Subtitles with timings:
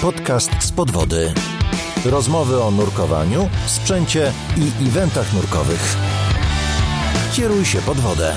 [0.00, 1.32] Podcast z podwody.
[2.04, 5.96] Rozmowy o nurkowaniu, sprzęcie i eventach nurkowych.
[7.32, 8.34] Kieruj się pod wodę.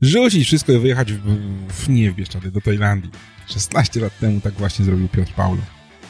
[0.00, 1.20] Rzucić wszystko i wyjechać w,
[1.68, 3.10] w, nie w Bieszczady, do Tajlandii.
[3.46, 5.60] 16 lat temu tak właśnie zrobił Piotr Paulo.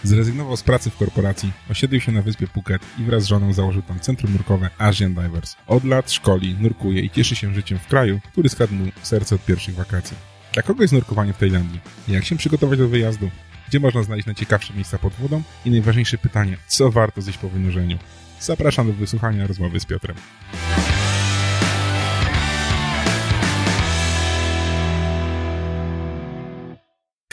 [0.05, 3.83] Zrezygnował z pracy w korporacji, osiedlił się na wyspie Phuket i wraz z żoną założył
[3.83, 5.57] tam centrum nurkowe Asian Divers.
[5.67, 9.45] Od lat szkoli, nurkuje i cieszy się życiem w kraju, który skradł mu serce od
[9.45, 10.38] pierwszych wakacji.
[10.59, 11.81] Dla kogo jest nurkowanie w Tajlandii?
[12.09, 13.31] Jak się przygotować do wyjazdu?
[13.69, 15.43] Gdzie można znaleźć najciekawsze miejsca pod wodą?
[15.65, 17.99] I najważniejsze pytanie, co warto zjeść po wynurzeniu?
[18.41, 20.17] Zapraszam do wysłuchania rozmowy z Piotrem.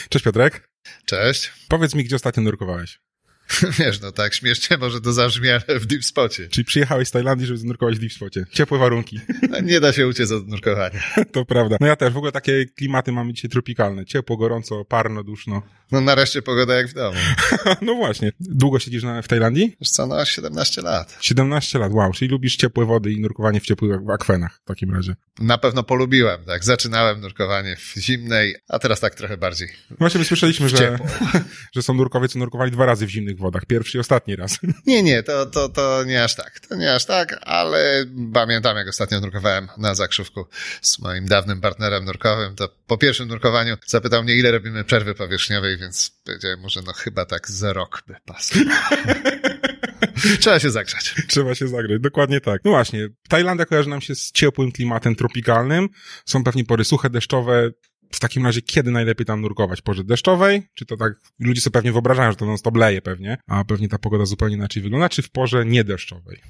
[0.08, 0.70] Cześć Piotrek.
[1.04, 1.52] Cześć.
[1.68, 3.05] Powiedz mi, gdzie ostatnio nurkowałeś?
[3.78, 6.48] Wiesz, no tak śmiesznie może to zabrzmi, ale w deep spocie.
[6.48, 8.46] Czyli przyjechałeś z Tajlandii, żeby znurkować w deep spocie.
[8.50, 9.20] Ciepłe warunki.
[9.50, 11.00] No, nie da się uciec od nurkowania.
[11.32, 11.76] to prawda.
[11.80, 12.12] No ja też.
[12.12, 14.04] W ogóle takie klimaty mamy dzisiaj tropikalne.
[14.04, 15.62] Ciepło, gorąco, parno, duszno.
[15.92, 17.18] No nareszcie pogoda jak w domu.
[17.82, 18.32] no właśnie.
[18.40, 19.76] Długo siedzisz na, w Tajlandii?
[19.80, 21.16] Wiesz co, no 17 lat.
[21.20, 22.12] 17 lat, wow.
[22.12, 25.16] Czyli lubisz ciepłe wody i nurkowanie w ciepłych akwenach w takim razie.
[25.38, 26.64] Na pewno polubiłem, tak.
[26.64, 29.68] Zaczynałem nurkowanie w zimnej, a teraz tak trochę bardziej.
[29.98, 30.98] Właśnie my słyszeliśmy, że,
[31.74, 33.64] że są nurkowie, co nurkowali dwa razy w zimnych wodach.
[33.64, 34.58] Pierwszy i ostatni raz.
[34.86, 36.60] Nie, nie, to, to, to nie aż tak.
[36.60, 40.46] To nie aż tak, ale pamiętam, jak ostatnio nurkowałem na Zakrzówku
[40.82, 45.75] z moim dawnym partnerem nurkowym, to po pierwszym nurkowaniu zapytał mnie, ile robimy przerwy powierzchniowej,
[45.78, 48.58] więc powiedziałem mu, że no chyba tak za rok by pasł.
[50.40, 51.14] Trzeba się zagrzać.
[51.28, 52.60] Trzeba się zagrać, dokładnie tak.
[52.64, 55.88] No właśnie, Tajlandia kojarzy nam się z ciepłym klimatem tropikalnym.
[56.24, 57.70] Są pewnie pory suche, deszczowe.
[58.12, 59.82] W takim razie, kiedy najlepiej tam nurkować?
[59.82, 60.62] Porze deszczowej?
[60.74, 63.88] Czy to tak, ludzie sobie pewnie wyobrażają, że to non stop leje pewnie, a pewnie
[63.88, 66.40] ta pogoda zupełnie inaczej wygląda, czy w porze niedeszczowej?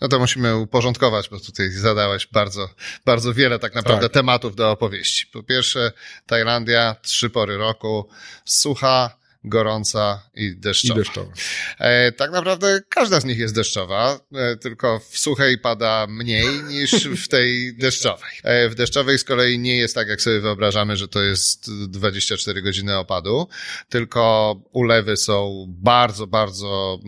[0.00, 2.68] No to musimy uporządkować, bo tutaj zadałeś bardzo,
[3.04, 4.12] bardzo wiele tak naprawdę tak.
[4.12, 5.26] tematów do opowieści.
[5.26, 5.92] Po pierwsze,
[6.26, 8.08] Tajlandia, trzy pory roku,
[8.44, 10.94] sucha, gorąca i deszczowa.
[10.94, 11.32] I deszczowa.
[11.78, 16.90] E, tak naprawdę każda z nich jest deszczowa, e, tylko w suchej pada mniej niż
[17.08, 18.30] w tej deszczowej.
[18.42, 22.62] E, w deszczowej z kolei nie jest tak, jak sobie wyobrażamy, że to jest 24
[22.62, 23.48] godziny opadu,
[23.88, 26.98] tylko ulewy są bardzo, bardzo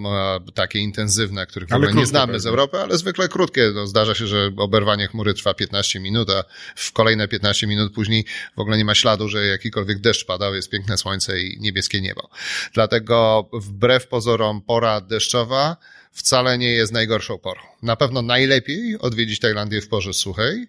[0.55, 2.41] takie intensywne, których w ogóle nie znamy pewnie.
[2.41, 3.71] z Europy, ale zwykle krótkie.
[3.75, 6.45] No, zdarza się, że oberwanie chmury trwa 15 minut, a
[6.77, 8.25] w kolejne 15 minut później
[8.57, 12.28] w ogóle nie ma śladu, że jakikolwiek deszcz padał, jest piękne słońce i niebieskie niebo.
[12.75, 15.77] Dlatego wbrew pozorom pora deszczowa
[16.13, 17.61] wcale nie jest najgorszą porą.
[17.83, 20.67] Na pewno najlepiej odwiedzić Tajlandię w porze suchej,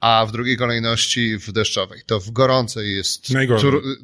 [0.00, 2.02] a w drugiej kolejności w deszczowej.
[2.06, 3.30] To w gorącej jest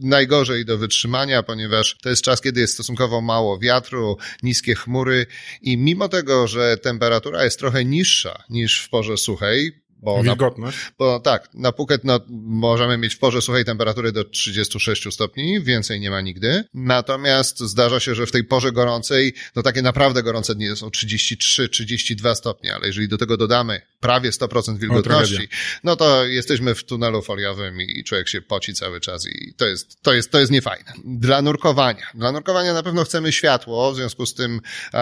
[0.00, 0.64] najgorzej.
[0.64, 5.26] do wytrzymania, ponieważ to jest czas, kiedy jest stosunkowo mało wiatru, niskie chmury
[5.62, 9.72] i mimo tego, że temperatura jest trochę niższa niż w porze suchej,
[10.03, 10.78] bo Wilgotność?
[10.84, 15.60] Na, bo tak, na Phuket no, możemy mieć w porze suchej temperatury do 36 stopni,
[15.62, 16.64] więcej nie ma nigdy.
[16.75, 22.34] Natomiast zdarza się, że w tej porze gorącej, no takie naprawdę gorące dni są 33-32
[22.34, 25.48] stopnie, ale jeżeli do tego dodamy prawie 100% wilgotności,
[25.84, 30.03] no to jesteśmy w tunelu foliowym i człowiek się poci cały czas i to jest,
[30.03, 30.92] to jest, to jest niefajne.
[31.04, 32.06] Dla nurkowania.
[32.15, 34.60] Dla nurkowania na pewno chcemy światło, w związku z tym,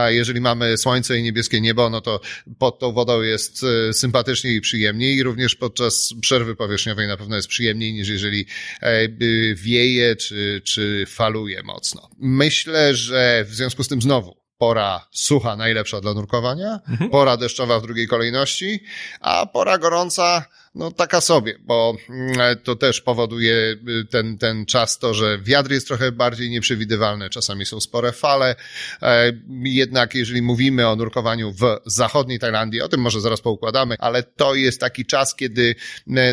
[0.08, 2.20] jeżeli mamy słońce i niebieskie niebo, no to
[2.58, 7.16] pod tą wodą jest e, sympatycznie i przyjemnie przyjemniej i również podczas przerwy powierzchniowej na
[7.16, 8.46] pewno jest przyjemniej niż jeżeli
[8.82, 9.08] e,
[9.54, 12.10] wieje czy, czy faluje mocno.
[12.18, 17.10] Myślę, że w związku z tym znowu pora sucha najlepsza dla nurkowania, mhm.
[17.10, 18.80] pora deszczowa w drugiej kolejności,
[19.20, 20.44] a pora gorąca
[20.76, 25.70] no taka sobie, bo mm, to też powoduje y, ten, ten czas to, że wiatr
[25.70, 28.56] jest trochę bardziej nieprzewidywalny, czasami są spore fale,
[29.02, 29.32] e,
[29.62, 34.54] jednak jeżeli mówimy o nurkowaniu w zachodniej Tajlandii, o tym może zaraz poukładamy, ale to
[34.54, 35.74] jest taki czas, kiedy,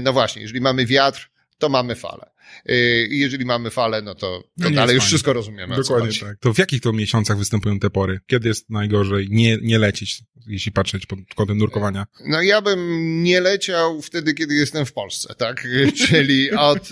[0.02, 2.33] no właśnie, jeżeli mamy wiatr, to mamy fale.
[2.70, 5.08] Y, I jeżeli mamy falę, no to, to No dalej już fajnie.
[5.08, 5.76] wszystko rozumiemy.
[5.76, 6.38] Dokładnie tak.
[6.40, 8.20] To w jakich to miesiącach występują te pory?
[8.28, 12.06] Kiedy jest najgorzej nie, nie lecieć, jeśli patrzeć pod kątem nurkowania?
[12.26, 15.68] No ja bym nie leciał wtedy, kiedy jestem w Polsce, tak?
[16.08, 16.90] Czyli od,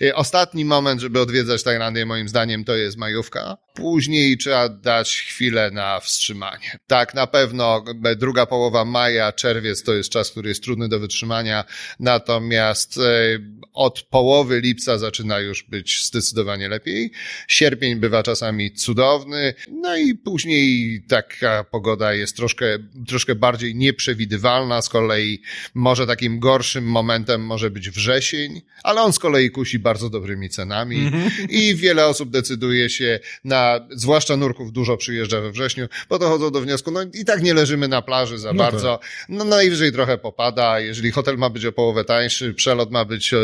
[0.00, 3.56] y, ostatni moment, żeby odwiedzać Tajlandię, moim zdaniem, to jest majówka.
[3.74, 6.78] Później trzeba dać chwilę na wstrzymanie.
[6.86, 7.84] Tak, na pewno
[8.16, 11.64] druga połowa maja, czerwiec to jest czas, który jest trudny do wytrzymania.
[12.00, 13.38] Natomiast e,
[13.72, 17.10] od połowy lipca zaczyna już być zdecydowanie lepiej.
[17.48, 19.54] Sierpień bywa czasami cudowny.
[19.70, 22.66] No i później taka pogoda jest troszkę,
[23.08, 24.82] troszkę bardziej nieprzewidywalna.
[24.82, 25.42] Z kolei
[25.74, 31.10] może takim gorszym momentem może być wrzesień, ale on z kolei kusi bardzo dobrymi cenami
[31.48, 36.60] i wiele osób decyduje się na, zwłaszcza nurków dużo przyjeżdża we wrześniu, bo dochodzą do
[36.60, 40.80] wniosku, no i tak nie leżymy na plaży za No bardzo, no najwyżej trochę popada,
[40.80, 43.36] jeżeli hotel ma być o połowę tańszy, przelot ma być e,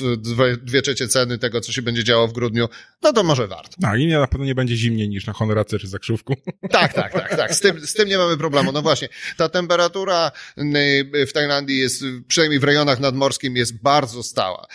[0.00, 2.68] w, dwie, dwie trzecie ceny tego, co się będzie działo w grudniu,
[3.02, 3.76] no to może warto.
[3.78, 6.36] No i nie, na pewno nie będzie zimniej niż na Honorace czy Zakrzówku.
[6.70, 7.54] Tak, tak, tak, tak.
[7.54, 8.72] Z tym, z tym nie mamy problemu.
[8.72, 10.32] No właśnie, ta temperatura
[11.26, 14.66] w Tajlandii jest, przynajmniej w rejonach nadmorskim, jest bardzo stała.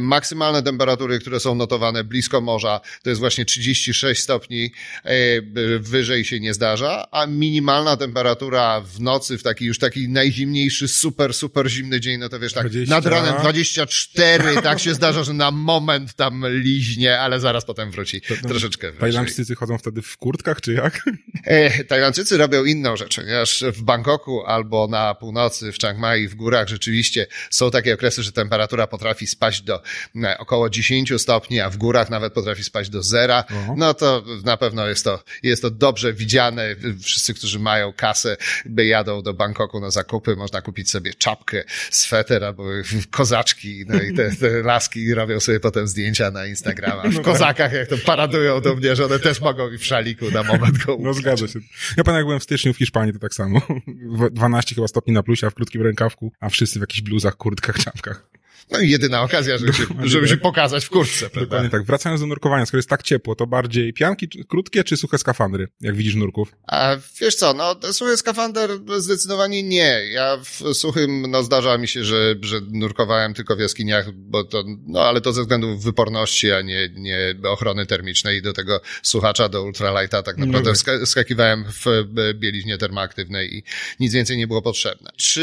[0.00, 4.72] Maksymalne temperatury, które są notowane blisko morza, to jest właśnie 36 stopni,
[5.06, 10.88] y, wyżej się nie zdarza, a minimalna temperatura w nocy, w taki już taki najzimniejszy,
[10.88, 12.94] super, super zimny dzień, no to wiesz, tak, 20.
[12.94, 18.20] nad ranem 24, tak się zdarza, że na moment tam liźnie, ale zaraz potem wróci
[18.48, 19.00] troszeczkę wyżej.
[19.00, 21.02] Tajlandczycy chodzą wtedy w kurtkach, czy jak?
[21.44, 26.34] E, Tajlandczycy robią inną rzecz, ponieważ w Bangkoku albo na północy, w Chiang Mai, w
[26.34, 29.82] górach rzeczywiście są takie okresy, że temperatura potrafi spaść do
[30.22, 33.44] e, około 10 stopni, a w górach nawet potrafi spaść do zera.
[33.76, 36.76] No to na pewno jest to, jest to dobrze widziane.
[37.02, 38.36] Wszyscy, którzy mają kasę,
[38.66, 42.64] by jadą do Bangkoku na zakupy, można kupić sobie czapkę, sweter albo
[43.10, 47.02] kozaczki, no i te, te laski robią sobie potem zdjęcia na Instagrama.
[47.02, 50.42] W kozakach, jak to paradują do mnie, że one też mogą mi w szaliku na
[50.42, 51.58] moment go No zgadza się.
[51.96, 53.60] Ja pamiętam, jak byłem w styczniu w Hiszpanii, to tak samo.
[54.30, 57.78] 12 chyba stopni na plusie, a w krótkim rękawku, a wszyscy w jakichś bluzach, kurtkach,
[57.78, 58.37] czapkach.
[58.70, 61.40] No i jedyna okazja, żeby się, żeby się pokazać w kurtce, prawda?
[61.40, 61.84] Dokładnie tak.
[61.84, 65.96] Wracając do nurkowania, skoro jest tak ciepło, to bardziej pianki krótkie czy suche skafandry, jak
[65.96, 66.52] widzisz nurków?
[66.66, 70.00] A wiesz co, no suchy skafander zdecydowanie nie.
[70.10, 74.64] Ja w suchym, no zdarza mi się, że, że nurkowałem tylko w jaskiniach, bo to,
[74.86, 78.42] no ale to ze względów wyporności, a nie, nie ochrony termicznej.
[78.42, 83.62] Do tego słuchacza, do ultralighta tak naprawdę No skakiwałem w e, bieliźnie termoaktywnej i
[84.00, 85.10] nic więcej nie było potrzebne.
[85.16, 85.40] Czy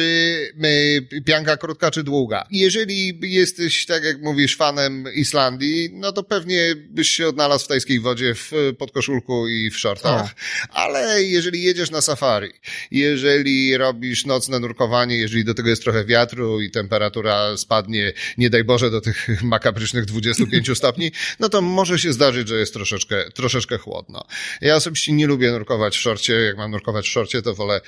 [1.13, 2.47] y, pianka krótka czy długa?
[2.51, 7.99] Jeżeli jesteś, tak jak mówisz, fanem Islandii, no to pewnie byś się odnalazł w tajskiej
[7.99, 10.35] wodzie w podkoszulku i w shortach.
[10.69, 12.51] Ale jeżeli jedziesz na safari,
[12.91, 18.63] jeżeli robisz nocne nurkowanie, jeżeli do tego jest trochę wiatru i temperatura spadnie, nie daj
[18.63, 23.77] Boże, do tych makabrycznych 25 stopni, no to może się zdarzyć, że jest troszeczkę, troszeczkę
[23.77, 24.25] chłodno.
[24.61, 26.33] Ja osobiście nie lubię nurkować w szorcie.
[26.33, 27.81] Jak mam nurkować w szorcie, to wolę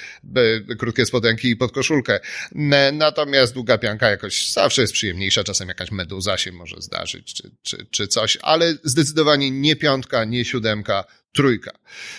[0.79, 2.19] krótkie spodenki i podkoszulkę.
[2.93, 5.43] Natomiast długa pianka jakoś zawsze jest przyjemniejsza.
[5.43, 10.45] Czasem jakaś meduza się może zdarzyć, czy, czy, czy coś, ale zdecydowanie nie piątka, nie
[10.45, 11.05] siódemka,
[11.37, 11.71] trójka.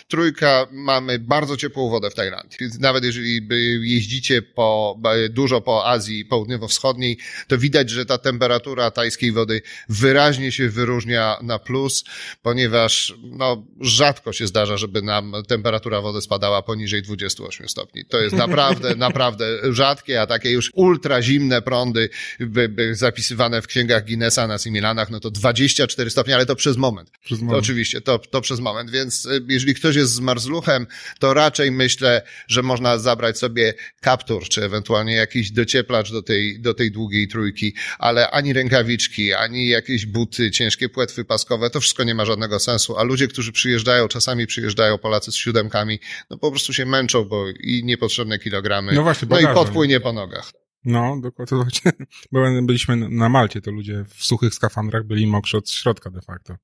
[0.08, 2.58] Trójka, mamy bardzo ciepłą wodę w Tajlandii.
[2.80, 3.48] Nawet jeżeli
[3.82, 5.00] jeździcie po,
[5.30, 7.16] dużo po Azji Południowo-Wschodniej,
[7.48, 12.04] to widać, że ta temperatura tajskiej wody wyraźnie się wyróżnia na plus,
[12.42, 18.04] ponieważ no, rzadko się zdarza, żeby nam temperatura wody spadała poniżej 28 stopni.
[18.04, 22.08] To jest naprawdę, naprawdę rzadkie, a takie już ultra zimne prądy
[22.40, 26.76] by, by zapisywane w księgach Guinnessa na Similanach, no to 24 stopnie, ale to przez
[26.76, 27.10] moment.
[27.24, 27.64] Przez To moment.
[27.64, 30.86] oczywiście, to, to przez moment, więc y, jeżeli ktoś jest zmarzluchem,
[31.18, 36.74] to raczej myślę, że można zabrać sobie kaptur, czy ewentualnie jakiś docieplacz do tej, do
[36.74, 42.14] tej długiej trójki, ale ani rękawiczki, ani jakieś buty, ciężkie płetwy paskowe, to wszystko nie
[42.14, 46.00] ma żadnego sensu, a ludzie, którzy przyjeżdżają, czasami przyjeżdżają Polacy z siódemkami,
[46.30, 50.12] no po prostu się męczą, bo i niepotrzebne kilogramy, No właśnie, no i podpłynie po
[50.12, 50.52] nogach.
[50.84, 51.56] No, dokładnie.
[51.56, 51.92] właśnie.
[52.32, 56.56] Bo byliśmy na Malcie, to ludzie w suchych skafandrach byli mokrzy od środka de facto.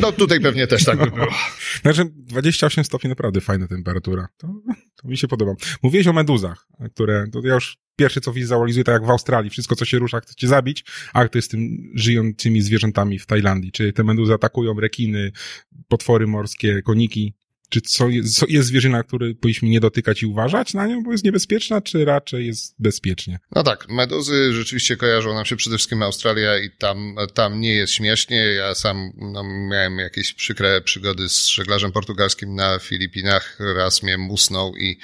[0.00, 1.28] No tutaj pewnie też tak by było.
[1.82, 4.28] Znaczy 28 stopni naprawdę fajna temperatura.
[4.36, 4.48] To,
[5.02, 5.52] to mi się podoba.
[5.82, 9.76] Mówiłeś o meduzach, które, to ja już pierwsze co wizualizuję, tak jak w Australii, wszystko
[9.76, 13.72] co się rusza chce cię zabić, a to jest z tym żyjącymi zwierzętami w Tajlandii?
[13.72, 15.32] Czy te meduzy atakują rekiny,
[15.88, 17.34] potwory morskie, koniki?
[17.70, 21.24] Czy co jest, jest zwierzyna, której powinniśmy nie dotykać i uważać na nią, bo jest
[21.24, 23.38] niebezpieczna, czy raczej jest bezpiecznie?
[23.52, 27.92] No tak, meduzy rzeczywiście kojarzą nam się przede wszystkim Australia i tam, tam nie jest
[27.92, 28.36] śmiesznie.
[28.36, 33.58] Ja sam no, miałem jakieś przykre przygody z żeglarzem portugalskim na Filipinach.
[33.76, 34.98] Raz mnie musnął i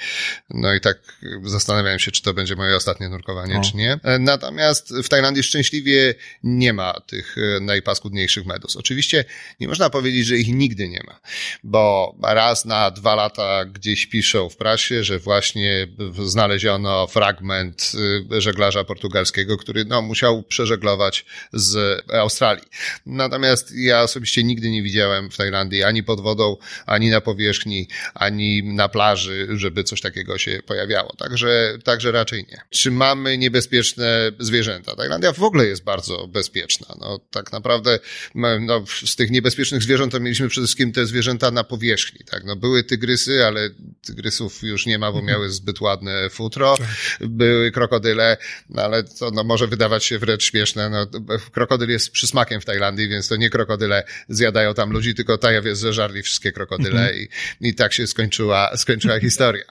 [0.49, 0.97] no i tak
[1.43, 3.61] zastanawiałem się, czy to będzie moje ostatnie nurkowanie, o.
[3.61, 3.99] czy nie.
[4.19, 8.75] Natomiast w Tajlandii szczęśliwie nie ma tych e, najpaskudniejszych meduz.
[8.75, 9.25] Oczywiście
[9.59, 11.19] nie można powiedzieć, że ich nigdy nie ma,
[11.63, 15.87] bo raz na dwa lata gdzieś piszą w prasie, że właśnie
[16.25, 17.91] znaleziono fragment
[18.31, 22.65] y, żeglarza portugalskiego, który no, musiał przeżeglować z Australii.
[23.05, 28.63] Natomiast ja osobiście nigdy nie widziałem w Tajlandii ani pod wodą, ani na powierzchni, ani
[28.63, 31.15] na plaży, żeby coś takiego się pojawiało.
[31.17, 32.61] Także, także raczej nie.
[32.69, 34.95] Czy mamy niebezpieczne zwierzęta?
[34.95, 36.95] Tajlandia w ogóle jest bardzo bezpieczna.
[36.99, 37.99] No, tak naprawdę
[38.35, 42.25] no, z tych niebezpiecznych zwierząt to mieliśmy przede wszystkim te zwierzęta na powierzchni.
[42.25, 42.45] Tak?
[42.47, 43.69] No, były tygrysy, ale
[44.05, 45.25] tygrysów już nie ma, bo mhm.
[45.25, 46.77] miały zbyt ładne futro.
[46.77, 46.87] Tak.
[47.29, 48.37] Były krokodyle,
[48.69, 50.89] no, ale to no, może wydawać się wręcz śmieszne.
[50.89, 51.07] No,
[51.51, 56.23] krokodyl jest przysmakiem w Tajlandii, więc to nie krokodyle zjadają tam ludzi, tylko Tajowie zeżarli
[56.23, 57.17] wszystkie krokodyle mhm.
[57.17, 57.29] i,
[57.69, 59.63] i tak się skończyła, skończyła historia.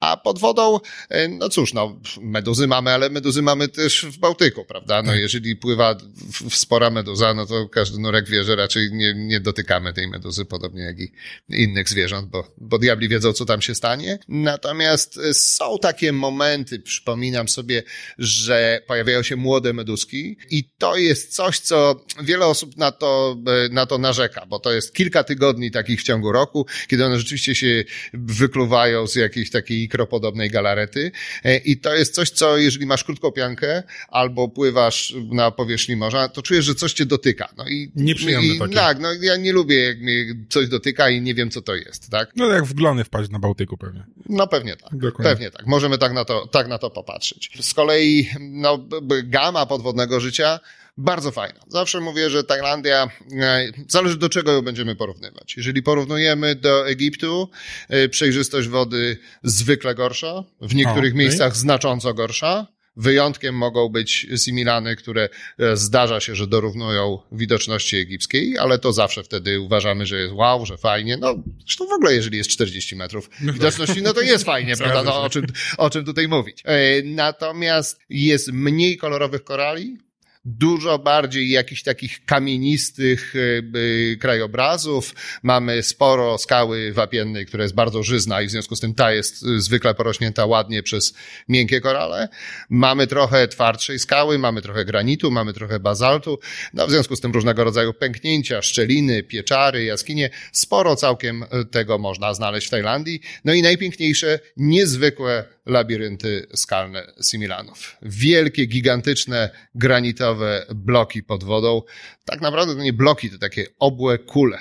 [0.00, 4.64] A pod wodą, e, no cóż, no, meduzy mamy, ale meduzy mamy też w Bałtyku,
[4.64, 5.02] prawda?
[5.02, 5.20] No, tak.
[5.20, 5.96] jeżeli pływa
[6.50, 10.82] spora meduza, no to każdy nurek wie, że raczej nie, nie dotykamy tej meduzy, podobnie
[10.82, 11.12] jak i
[11.48, 14.18] innych zwierząt, bo, bo diabli wiedzą, co tam się stanie.
[14.28, 17.82] Natomiast e, są takie momenty, przypominam sobie,
[18.18, 23.68] że pojawiają się młode meduski i to jest coś, co wiele osób na to, e,
[23.68, 27.54] na to narzeka, bo to jest kilka tygodni takich w ciągu roku, kiedy one rzeczywiście
[27.54, 31.12] się wykluwają z jakiejś takiej ikropodobnej galarety
[31.44, 36.28] e, i to jest coś, co jeżeli masz krótką piankę albo pływasz na powierzchni morza,
[36.28, 37.48] to czujesz, że coś cię dotyka.
[37.56, 38.74] No i, Nieprzyjemne i, takie.
[38.74, 41.99] Tak, no ja nie lubię, jak mnie coś dotyka i nie wiem, co to jest,
[42.08, 42.30] tak?
[42.36, 44.04] No jak w glony wpaść na Bałtyku pewnie.
[44.28, 44.96] No pewnie tak.
[44.96, 45.30] Dokładnie.
[45.32, 45.66] Pewnie tak.
[45.66, 47.50] Możemy tak na to, tak na to popatrzeć.
[47.60, 48.78] Z kolei, no,
[49.24, 50.60] gama podwodnego życia
[50.96, 51.60] bardzo fajna.
[51.68, 53.08] Zawsze mówię, że Tajlandia,
[53.40, 55.56] e, zależy do czego ją będziemy porównywać.
[55.56, 57.50] Jeżeli porównujemy do Egiptu,
[57.88, 61.18] e, przejrzystość wody zwykle gorsza, w niektórych okay.
[61.24, 62.66] miejscach znacząco gorsza.
[63.00, 65.28] Wyjątkiem mogą być Similany, które
[65.58, 70.66] e, zdarza się, że dorównują widoczności egipskiej, ale to zawsze wtedy uważamy, że jest wow,
[70.66, 71.16] że fajnie.
[71.16, 73.54] No, zresztą w ogóle, jeżeli jest 40 metrów no tak.
[73.54, 75.02] widoczności, no to jest fajnie, prawda?
[75.02, 75.46] No, o czym,
[75.78, 76.62] o czym tutaj mówić.
[77.04, 79.98] Natomiast jest mniej kolorowych korali,
[80.44, 85.14] dużo bardziej jakichś takich kamienistych e, krajobrazów.
[85.42, 89.42] Mamy sporo skały wapiennej, która jest bardzo żyzna i w związku z tym ta jest
[89.42, 91.14] e, zwykle porośnięta ładnie przez
[91.48, 92.28] miękkie korale.
[92.70, 96.38] Mamy trochę twardszej skały, mamy trochę granitu, mamy trochę bazaltu.
[96.74, 100.30] No, w związku z tym różnego rodzaju pęknięcia, szczeliny, pieczary, jaskinie.
[100.52, 103.20] Sporo całkiem e, tego można znaleźć w Tajlandii.
[103.44, 107.96] No i najpiękniejsze, niezwykłe labirynty skalne Similanów.
[108.02, 111.82] Wielkie, gigantyczne, granitowe bloki pod wodą.
[112.24, 114.58] Tak naprawdę to nie bloki, to takie obłe kule.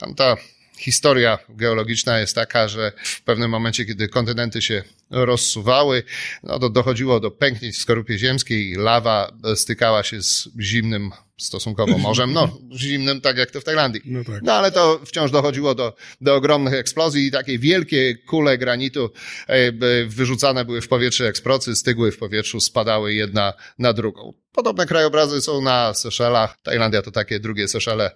[0.00, 0.36] Tam ta
[0.78, 6.02] historia geologiczna jest taka, że w pewnym momencie, kiedy kontynenty się rozsuwały,
[6.42, 12.32] no to dochodziło do pęknięć w skorupie ziemskiej, lawa stykała się z zimnym stosunkowo morzem,
[12.32, 14.00] no zimnym, tak jak to w Tajlandii.
[14.04, 14.42] No, tak.
[14.42, 19.10] no ale to wciąż dochodziło do, do ogromnych eksplozji i takie wielkie kule granitu
[19.46, 19.72] e,
[20.06, 24.32] wyrzucane były w powietrze eksprocy, stygły w powietrzu, spadały jedna na drugą.
[24.52, 26.56] Podobne krajobrazy są na Seszelach.
[26.62, 28.10] Tajlandia to takie drugie Seszele,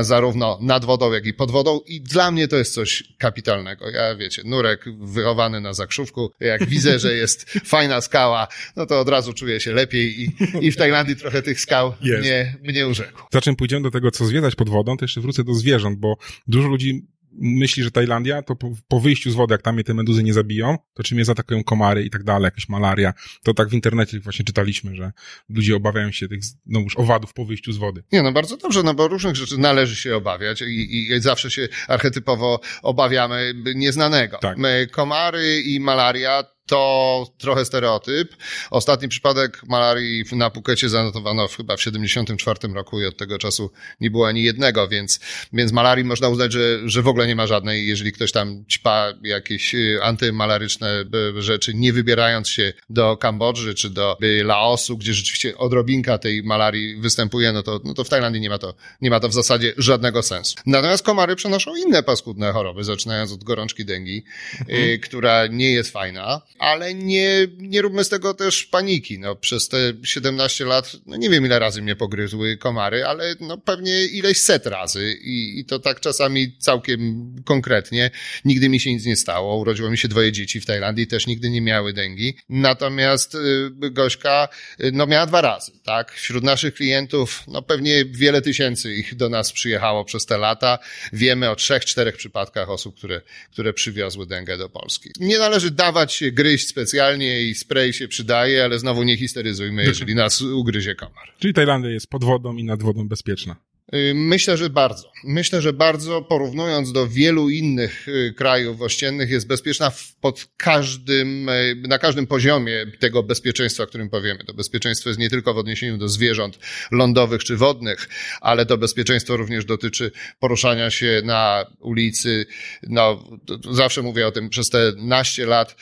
[0.00, 1.80] zarówno nad wodą, jak i pod wodą.
[1.86, 3.90] I dla mnie to jest coś kapitalnego.
[3.90, 6.32] Ja, wiecie, nurek wychowany na zakrzówku.
[6.40, 10.72] Jak widzę, że jest fajna skała, no to od razu czuję się lepiej i, i
[10.72, 13.22] w Tajlandii trochę tych skał mnie, mnie urzekł.
[13.32, 16.16] Zaczym pójdziemy do tego, co zwiedzać pod wodą, to jeszcze wrócę do zwierząt, bo
[16.46, 17.06] dużo ludzi
[17.40, 20.32] myśli, że Tajlandia, to po, po, wyjściu z wody, jak tam je te meduzy nie
[20.32, 23.12] zabiją, to czym je zaatakują komary i tak dalej, jakaś malaria.
[23.42, 25.12] To tak w internecie właśnie czytaliśmy, że
[25.48, 28.02] ludzie obawiają się tych, no już owadów po wyjściu z wody.
[28.12, 31.68] Nie, no bardzo dobrze, no bo różnych rzeczy należy się obawiać i, i zawsze się
[31.88, 34.38] archetypowo obawiamy nieznanego.
[34.38, 34.58] Tak.
[34.90, 38.36] Komary i malaria to trochę stereotyp.
[38.70, 44.10] Ostatni przypadek malarii na Pukecie zanotowano chyba w 74 roku i od tego czasu nie
[44.10, 45.20] było ani jednego, więc,
[45.52, 47.86] więc malarii można uznać, że, że w ogóle nie ma żadnej.
[47.86, 51.04] Jeżeli ktoś tam ćpa jakieś y, antymalaryczne
[51.38, 56.42] y, rzeczy, nie wybierając się do Kambodży czy do y, Laosu, gdzie rzeczywiście odrobinka tej
[56.42, 59.34] malarii występuje, no to, no to w Tajlandii nie ma to, nie ma to w
[59.34, 60.54] zasadzie żadnego sensu.
[60.66, 64.24] Natomiast komary przenoszą inne paskudne choroby, zaczynając od gorączki dengi,
[64.60, 65.00] mhm.
[65.00, 69.18] która nie jest fajna ale nie, nie róbmy z tego też paniki.
[69.18, 73.58] No, przez te 17 lat, no nie wiem ile razy mnie pogryzły komary, ale no
[73.58, 78.10] pewnie ileś set razy i, i to tak czasami całkiem konkretnie.
[78.44, 79.56] Nigdy mi się nic nie stało.
[79.56, 82.36] Urodziło mi się dwoje dzieci w Tajlandii, też nigdy nie miały dengi.
[82.48, 84.48] Natomiast y, Gośka,
[84.84, 86.12] y, no miała dwa razy, tak?
[86.12, 90.78] Wśród naszych klientów, no pewnie wiele tysięcy ich do nas przyjechało przez te lata.
[91.12, 93.20] Wiemy o trzech, czterech przypadkach osób, które,
[93.52, 95.10] które przywiozły dengę do Polski.
[95.20, 100.14] Nie należy dawać się gryźć specjalnie i spray się przydaje, ale znowu nie histeryzujmy, jeżeli
[100.14, 101.28] nas ugryzie komar.
[101.38, 103.56] Czyli Tajlandia jest pod wodą i nad wodą bezpieczna.
[103.94, 105.12] Y, myślę, że bardzo.
[105.24, 111.76] Myślę, że bardzo, porównując do wielu innych y, krajów ościennych, jest bezpieczna pod każdym, y,
[111.88, 114.44] na każdym poziomie tego bezpieczeństwa, o którym powiemy.
[114.44, 116.58] To bezpieczeństwo jest nie tylko w odniesieniu do zwierząt
[116.90, 118.08] lądowych czy wodnych,
[118.40, 122.46] ale to bezpieczeństwo również dotyczy poruszania się na ulicy.
[122.82, 123.24] No,
[123.70, 125.76] zawsze mówię o tym przez te naście lat.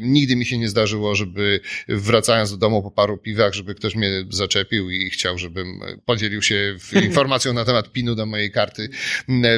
[0.00, 4.26] Nigdy mi się nie zdarzyło, żeby wracając do domu po paru piwach, żeby ktoś mnie
[4.30, 8.88] zaczepił i chciał, żebym podzielił się informacjami informacją na temat PIN-u do mojej karty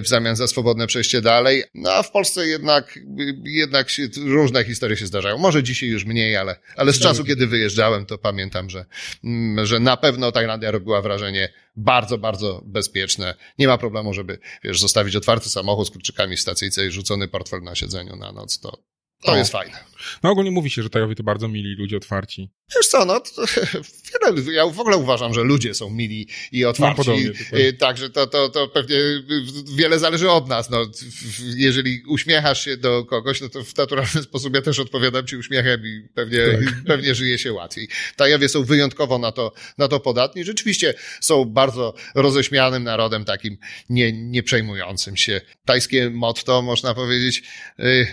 [0.03, 1.65] w zamian za swobodne przejście dalej.
[1.75, 2.99] No a w Polsce jednak,
[3.45, 5.39] jednak się, różne historie się zdarzają.
[5.39, 8.87] Może dzisiaj już mniej, ale, ale z czasu, kiedy wyjeżdżałem, to pamiętam, że,
[9.63, 13.35] że na pewno Tajlandia robiła wrażenie bardzo, bardzo bezpieczne.
[13.59, 17.63] Nie ma problemu, żeby, wiesz, zostawić otwarty samochód z kluczykami w stacyjce i rzucony portfel
[17.63, 18.61] na siedzeniu na noc.
[18.61, 18.79] To,
[19.23, 19.85] to jest fajne.
[20.23, 22.51] No ogólnie mówi się, że Tajowie to bardzo mili ludzie otwarci.
[22.77, 23.43] Wiesz co, no, to,
[24.13, 26.99] wiele, ja w ogóle uważam, że ludzie są mili i otwarci.
[26.99, 28.97] No, podobnie, y, Także to, to, to pewnie
[29.77, 30.71] wiele zależy od nas.
[30.71, 30.87] No,
[31.57, 35.87] jeżeli uśmiechasz się do kogoś, no to w naturalny sposób ja też odpowiadam ci uśmiechem
[35.87, 36.85] i pewnie, tak.
[36.87, 37.89] pewnie żyje się łatwiej.
[38.17, 40.45] Tajowie są wyjątkowo na to, na to podatni.
[40.45, 43.57] Rzeczywiście są bardzo roześmianym narodem, takim
[43.89, 45.41] nie, nie przejmującym się.
[45.65, 47.43] Tajskie motto, można powiedzieć,
[47.81, 48.07] y,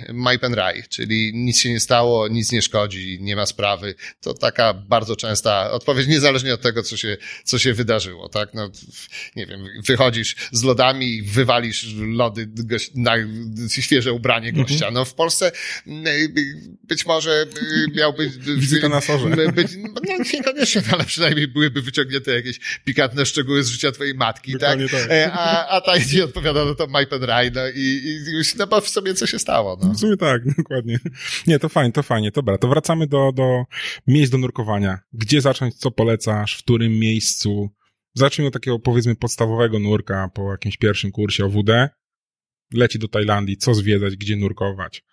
[0.56, 3.96] Rai, czyli nic się nie stało, nic nie szkodzi, nie ma sprawy.
[4.22, 8.54] To taka bardzo częsta odpowiedź, niezależnie od tego, co się, co się wydarzyło, tak?
[8.54, 8.72] No,
[9.36, 12.50] nie wiem, wychodzisz z lodami i wywalisz lody
[12.96, 13.16] na
[13.70, 14.74] świeże ubranie gościa.
[14.76, 14.94] Mhm.
[14.94, 15.52] No w Polsce
[16.84, 17.46] być może
[17.96, 18.32] miałby...
[18.58, 19.30] Wizyta na sorze.
[19.52, 20.02] Być, no
[20.34, 24.80] niekoniecznie, ale przynajmniej byłyby wyciągnięte jakieś pikantne szczegóły z życia twojej matki, tak?
[24.92, 25.12] tak?
[25.12, 28.56] E, a, a ta idzie odpowiada na to My Pen Rai, no i, i już
[28.56, 29.94] no bo w sobie co się stało, no.
[29.94, 31.00] W sumie tak, dokładnie.
[31.48, 32.32] Nie, to fajnie, to fajnie.
[32.32, 33.64] Dobra, to wracamy do, do
[34.08, 35.00] miejsc do nurkowania.
[35.14, 37.70] Gdzie zacząć, co polecasz, w którym miejscu?
[38.14, 41.90] Zacznij od takiego, powiedzmy, podstawowego nurka po jakimś pierwszym kursie OWD.
[42.74, 45.04] Leci do Tajlandii, co zwiedzać, gdzie nurkować.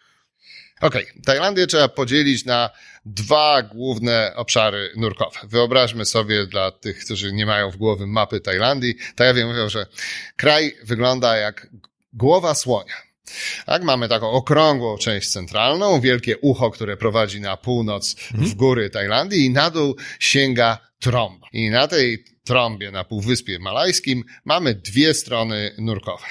[0.81, 1.23] Okej, okay.
[1.23, 2.71] Tajlandię trzeba podzielić na
[3.05, 5.39] dwa główne obszary nurkowe.
[5.45, 9.87] Wyobraźmy sobie dla tych, którzy nie mają w głowie mapy Tajlandii, Tajowie mówią, że
[10.37, 11.69] kraj wygląda jak
[12.12, 13.06] głowa słonia.
[13.67, 18.57] Tak, mamy taką okrągłą część centralną, wielkie ucho, które prowadzi na północ w mhm.
[18.57, 21.47] góry Tajlandii i na dół sięga trąba.
[21.53, 26.25] I na tej trąbie na Półwyspie Malajskim mamy dwie strony nurkowe.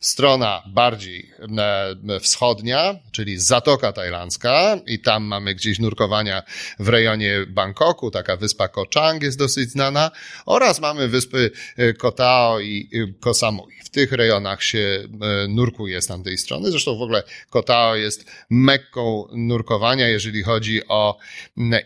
[0.00, 6.42] Strona bardziej e, wschodnia, czyli Zatoka Tajlandzka i tam mamy gdzieś nurkowania
[6.78, 10.10] w rejonie Bangkoku, taka wyspa Koh Chang jest dosyć znana
[10.46, 13.76] oraz mamy wyspy e, Kotao i e, Koh Samui.
[13.84, 15.08] W tych rejonach się
[15.48, 16.70] nurkuje z tamtej strony.
[16.70, 21.18] Zresztą w ogóle Kotao jest mekką nurkowania, jeżeli chodzi o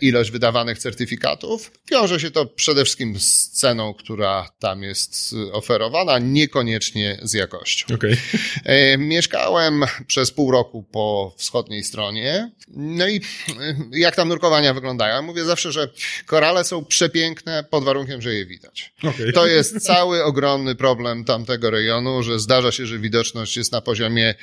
[0.00, 1.70] ilość wydawanych certyfikatów.
[1.90, 7.79] Wiąże się to przede wszystkim z ceną, która tam jest oferowana, niekoniecznie z jakością.
[7.94, 8.16] Okay.
[8.64, 12.50] E, mieszkałem przez pół roku po wschodniej stronie.
[12.68, 15.22] No i e, jak tam nurkowania wyglądają?
[15.22, 15.88] Mówię zawsze, że
[16.26, 18.92] korale są przepiękne pod warunkiem, że je widać.
[19.02, 19.32] Okay.
[19.32, 24.34] To jest cały ogromny problem tamtego rejonu, że zdarza się, że widoczność jest na poziomie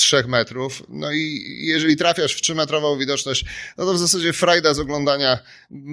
[0.00, 0.82] trzech metrów.
[0.88, 3.44] No i jeżeli trafiasz w trzymetrową widoczność,
[3.78, 5.38] no to w zasadzie frajda z oglądania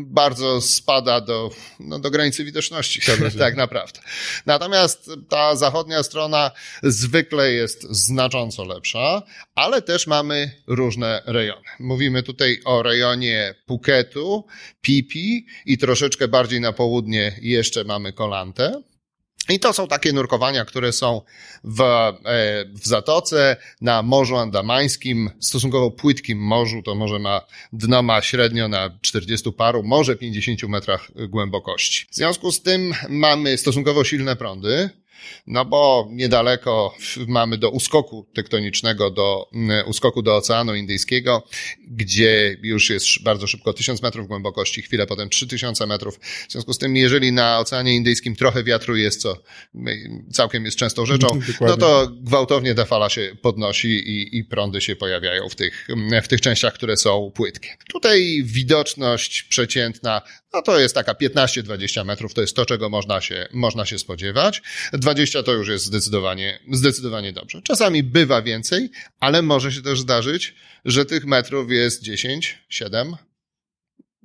[0.06, 3.02] bardzo spada do, no do granicy widoczności.
[3.40, 4.00] tak naprawdę.
[4.46, 6.52] Natomiast ta zachodnia strona
[6.84, 9.24] zwykle jest znacząco lepsza,
[9.56, 11.68] ale też mamy różne rejony.
[11.80, 14.46] Mówimy tutaj o rejonie Phuketu,
[14.82, 18.82] Pipi i troszeczkę bardziej na południe jeszcze mamy Kolantę.
[19.50, 21.22] I to są takie nurkowania, które są
[21.64, 22.14] w, e,
[22.66, 27.42] w Zatoce, na Morzu Andamańskim, stosunkowo płytkim morzu, to morze ma,
[27.74, 32.06] dno ma średnio na 40 paru, może 50 metrach głębokości.
[32.12, 34.90] W związku z tym mamy stosunkowo silne prądy,
[35.48, 36.96] No bo niedaleko
[37.28, 41.44] mamy do uskoku tektonicznego, do mm, uskoku do Oceanu Indyjskiego,
[41.88, 46.20] gdzie już jest bardzo szybko 1000 metrów głębokości, chwilę potem 3000 metrów.
[46.48, 49.38] W związku z tym, jeżeli na Oceanie Indyjskim trochę wiatru jest, co
[50.34, 51.28] całkiem jest częstą rzeczą,
[51.62, 55.88] no to gwałtownie ta fala się podnosi i, i prądy się pojawiają w tych,
[56.24, 57.70] w tych częściach, które są płytkie.
[57.90, 60.22] Tutaj widoczność przeciętna
[60.58, 64.62] no to jest taka 15-20 metrów, to jest to, czego można się, można się spodziewać.
[64.94, 67.62] 20 to już jest zdecydowanie, zdecydowanie dobrze.
[67.62, 68.90] Czasami bywa więcej,
[69.20, 73.16] ale może się też zdarzyć, że tych metrów jest 10, 7.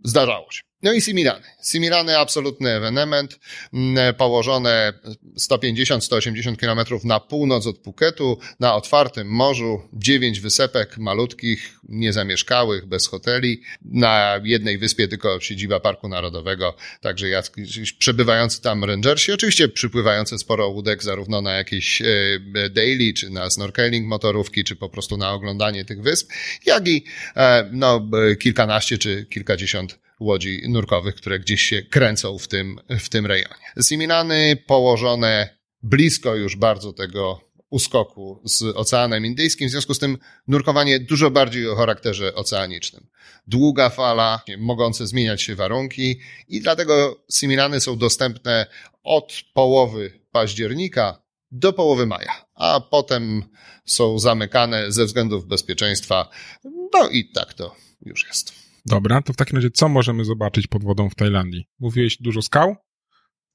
[0.04, 0.71] Zdarzało się.
[0.82, 1.44] No i Similany.
[1.62, 3.40] Similany absolutny ewenement,
[3.72, 4.92] mm, położone
[5.36, 13.62] 150-180 km na północ od Phuketu, na otwartym morzu, dziewięć wysepek malutkich, niezamieszkałych, bez hoteli,
[13.84, 20.68] na jednej wyspie tylko siedziba Parku Narodowego, także jacyś przebywający tam rangersi, oczywiście przypływające sporo
[20.68, 22.06] łódek zarówno na jakieś e,
[22.70, 26.30] daily, czy na snorkeling motorówki, czy po prostu na oglądanie tych wysp,
[26.66, 27.04] jak i
[27.36, 33.26] e, no, kilkanaście czy kilkadziesiąt łodzi nurkowych, które gdzieś się kręcą w tym, w tym
[33.26, 33.64] rejonie.
[33.82, 41.00] Similany położone blisko już bardzo tego uskoku z Oceanem Indyjskim, w związku z tym nurkowanie
[41.00, 43.06] dużo bardziej o charakterze oceanicznym.
[43.46, 48.66] Długa fala, mogące zmieniać się warunki i dlatego Similany są dostępne
[49.02, 53.42] od połowy października do połowy maja, a potem
[53.84, 56.30] są zamykane ze względów bezpieczeństwa.
[56.92, 58.52] No i tak to już jest.
[58.86, 61.68] Dobra, to w takim razie co możemy zobaczyć pod wodą w Tajlandii?
[61.78, 62.76] Mówiłeś dużo skał?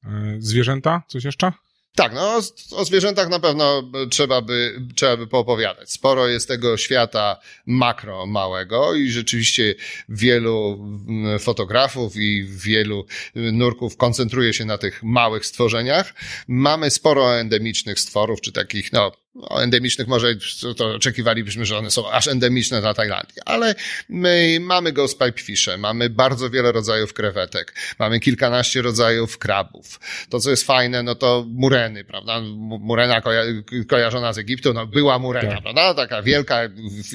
[0.04, 1.04] E, zwierzęta?
[1.08, 1.52] Coś jeszcze?
[1.98, 5.92] Tak, no o zwierzętach na pewno trzeba by, trzeba by poopowiadać.
[5.92, 9.76] Sporo jest tego świata makro małego i rzeczywiście
[10.10, 10.74] wielu
[11.08, 16.14] mm, fotografów i wielu nurków koncentruje się na tych małych stworzeniach.
[16.48, 20.36] Mamy sporo endemicznych stworów, czy takich, no, no, endemicznych może
[20.78, 23.76] to oczekiwalibyśmy, że one są aż endemiczne dla Tajlandii, ale
[24.10, 30.00] my mamy go z pipefisze, mamy bardzo wiele rodzajów krewetek, mamy kilkanaście rodzajów krabów.
[30.30, 32.42] To, co jest fajne, no to mureny, prawda?
[32.80, 33.42] Murena koja
[33.88, 35.62] kojarzona z Egiptu, no była murena, tak.
[35.62, 35.94] prawda?
[35.94, 36.60] Taka wielka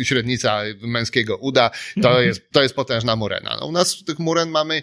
[0.03, 1.71] średnica męskiego uda,
[2.03, 2.27] to mhm.
[2.27, 3.57] jest, to jest potężna murena.
[3.61, 4.83] No, u nas tych muren mamy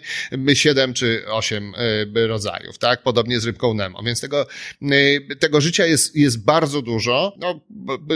[0.54, 1.74] siedem czy osiem
[2.16, 3.02] y, rodzajów, tak?
[3.02, 4.46] Podobnie z rybką Nemo, więc tego,
[4.82, 7.60] y, tego życia jest, jest bardzo dużo, no,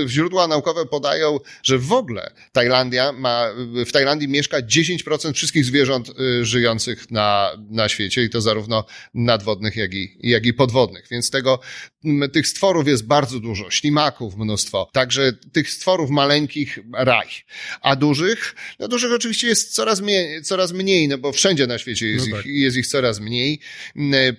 [0.08, 3.46] źródła naukowe podają, że w ogóle Tajlandia ma,
[3.86, 9.76] w Tajlandii mieszka 10% wszystkich zwierząt y, żyjących na, na świecie i to zarówno nadwodnych,
[9.76, 11.06] jak i, jak i podwodnych.
[11.10, 11.60] Więc tego,
[12.32, 17.28] tych stworów jest bardzo dużo, ślimaków mnóstwo, także tych stworów maleńkich raj.
[17.80, 22.06] A dużych, no dużych oczywiście jest coraz mniej, coraz mniej no bo wszędzie na świecie
[22.06, 22.46] jest, no tak.
[22.46, 23.60] ich, jest ich coraz mniej.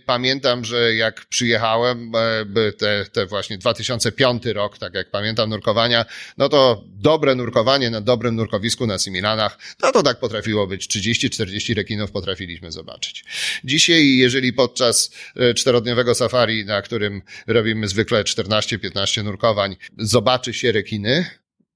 [0.06, 6.06] Pamiętam, że jak przyjechałem, e, te, te właśnie 2005 rok, rok, tak jak pamiętam, nurkowania,
[6.38, 10.88] no to dobre nurkowanie na dobrym nurkowisku na Similanach, no to tak potrafiło być.
[10.88, 13.26] 30-40 rekinów potrafiliśmy zobaczyć.
[13.64, 21.26] Dzisiaj, jeżeli podczas e, czterodniowego safari, na którym robimy zwykle 14-15 nurkowań, zobaczy się rekiny,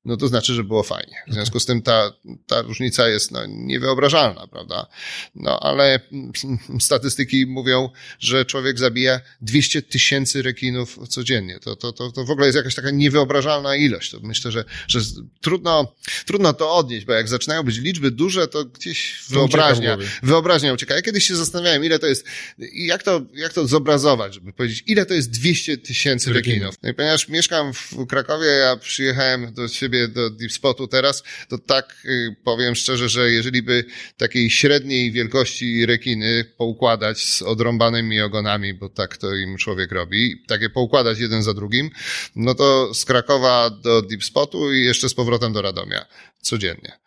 [0.09, 1.15] no to znaczy, że było fajnie.
[1.27, 2.11] W związku z tym ta,
[2.47, 4.87] ta różnica jest no, niewyobrażalna, prawda?
[5.35, 5.99] No ale
[6.79, 11.59] statystyki mówią, że człowiek zabija 200 tysięcy rekinów codziennie.
[11.59, 14.11] To, to, to, to w ogóle jest jakaś taka niewyobrażalna ilość.
[14.11, 14.99] To myślę, że, że
[15.41, 15.95] trudno,
[16.25, 20.95] trudno to odnieść, bo jak zaczynają być liczby duże, to gdzieś wyobraźnia, wyobraźnia ucieka.
[20.95, 22.25] Ja kiedyś się zastanawiałem, ile to jest,
[22.73, 26.75] jak to, jak to zobrazować, żeby powiedzieć, ile to jest 200 tysięcy rekinów.
[26.83, 31.23] No i ponieważ mieszkam w Krakowie, ja przyjechałem do siebie siebie do Deep Spotu teraz,
[31.49, 33.85] to tak y, powiem szczerze, że jeżeli by
[34.17, 40.69] takiej średniej wielkości rekiny poukładać z odrąbanymi ogonami, bo tak to im człowiek robi, takie
[40.69, 41.89] poukładać jeden za drugim,
[42.35, 46.05] no to z Krakowa do Deep Spotu i jeszcze z powrotem do Radomia.
[46.41, 46.99] Codziennie.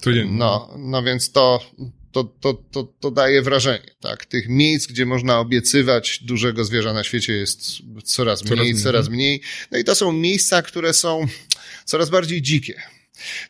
[0.00, 0.38] Codziennie.
[0.38, 1.60] No, no więc to,
[2.24, 4.26] to, to, to, to daje wrażenie, tak?
[4.26, 7.60] Tych miejsc, gdzie można obiecywać dużego zwierza na świecie jest
[8.04, 8.82] coraz mniej, coraz mniej.
[8.82, 9.42] Coraz mniej.
[9.70, 11.26] No i to są miejsca, które są
[11.84, 12.82] coraz bardziej dzikie.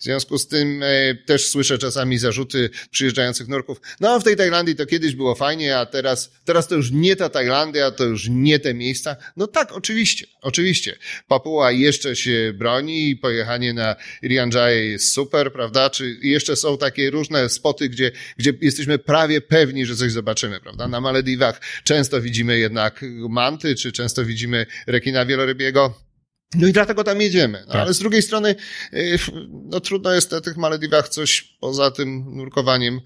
[0.00, 3.81] W związku z tym e, też słyszę czasami zarzuty przyjeżdżających nurków.
[4.00, 7.28] No, w tej Tajlandii to kiedyś było fajnie, a teraz, teraz to już nie ta
[7.28, 9.16] Tajlandia, to już nie te miejsca.
[9.37, 10.96] No tak, oczywiście, oczywiście.
[11.28, 15.90] Papua jeszcze się broni i pojechanie na Irian Jaya jest super, prawda?
[15.90, 20.88] Czy jeszcze są takie różne spoty, gdzie, gdzie jesteśmy prawie pewni, że coś zobaczymy, prawda?
[20.88, 26.07] Na Malediwach często widzimy jednak manty, czy często widzimy rekina wielorybiego.
[26.54, 27.64] No i dlatego tam jedziemy.
[27.66, 27.82] No, tak.
[27.82, 28.54] Ale z drugiej strony,
[28.92, 29.18] y,
[29.64, 33.00] no trudno jest na tych Malediwach coś poza tym nurkowaniem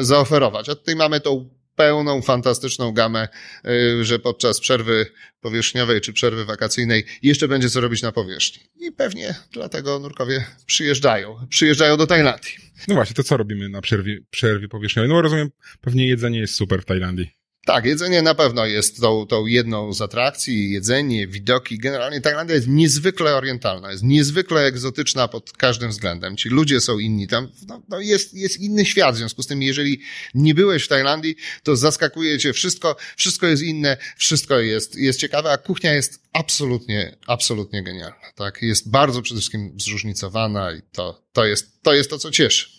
[0.00, 0.68] zaoferować.
[0.68, 3.28] A tutaj mamy tą pełną, fantastyczną gamę,
[3.66, 5.06] y, że podczas przerwy
[5.40, 8.62] powierzchniowej czy przerwy wakacyjnej jeszcze będzie co robić na powierzchni.
[8.80, 11.46] I pewnie dlatego nurkowie przyjeżdżają.
[11.48, 12.52] Przyjeżdżają do Tajlandii.
[12.88, 15.08] No właśnie, to co robimy na przerwie, przerwie powierzchniowej?
[15.08, 17.37] No rozumiem, pewnie jedzenie jest super w Tajlandii.
[17.68, 20.70] Tak, jedzenie na pewno jest tą, tą jedną z atrakcji.
[20.70, 21.78] Jedzenie, widoki.
[21.78, 26.36] Generalnie Tajlandia jest niezwykle orientalna, jest niezwykle egzotyczna pod każdym względem.
[26.36, 27.26] Ci ludzie są inni.
[27.26, 29.14] Tam no, no jest, jest inny świat.
[29.14, 30.00] W związku z tym, jeżeli
[30.34, 32.96] nie byłeś w Tajlandii, to zaskakuje cię wszystko.
[33.16, 38.32] Wszystko jest inne, wszystko jest, jest ciekawe, a kuchnia jest absolutnie, absolutnie genialna.
[38.34, 38.62] Tak?
[38.62, 42.77] Jest bardzo przede wszystkim zróżnicowana i to, to jest, to jest to, co cieszy.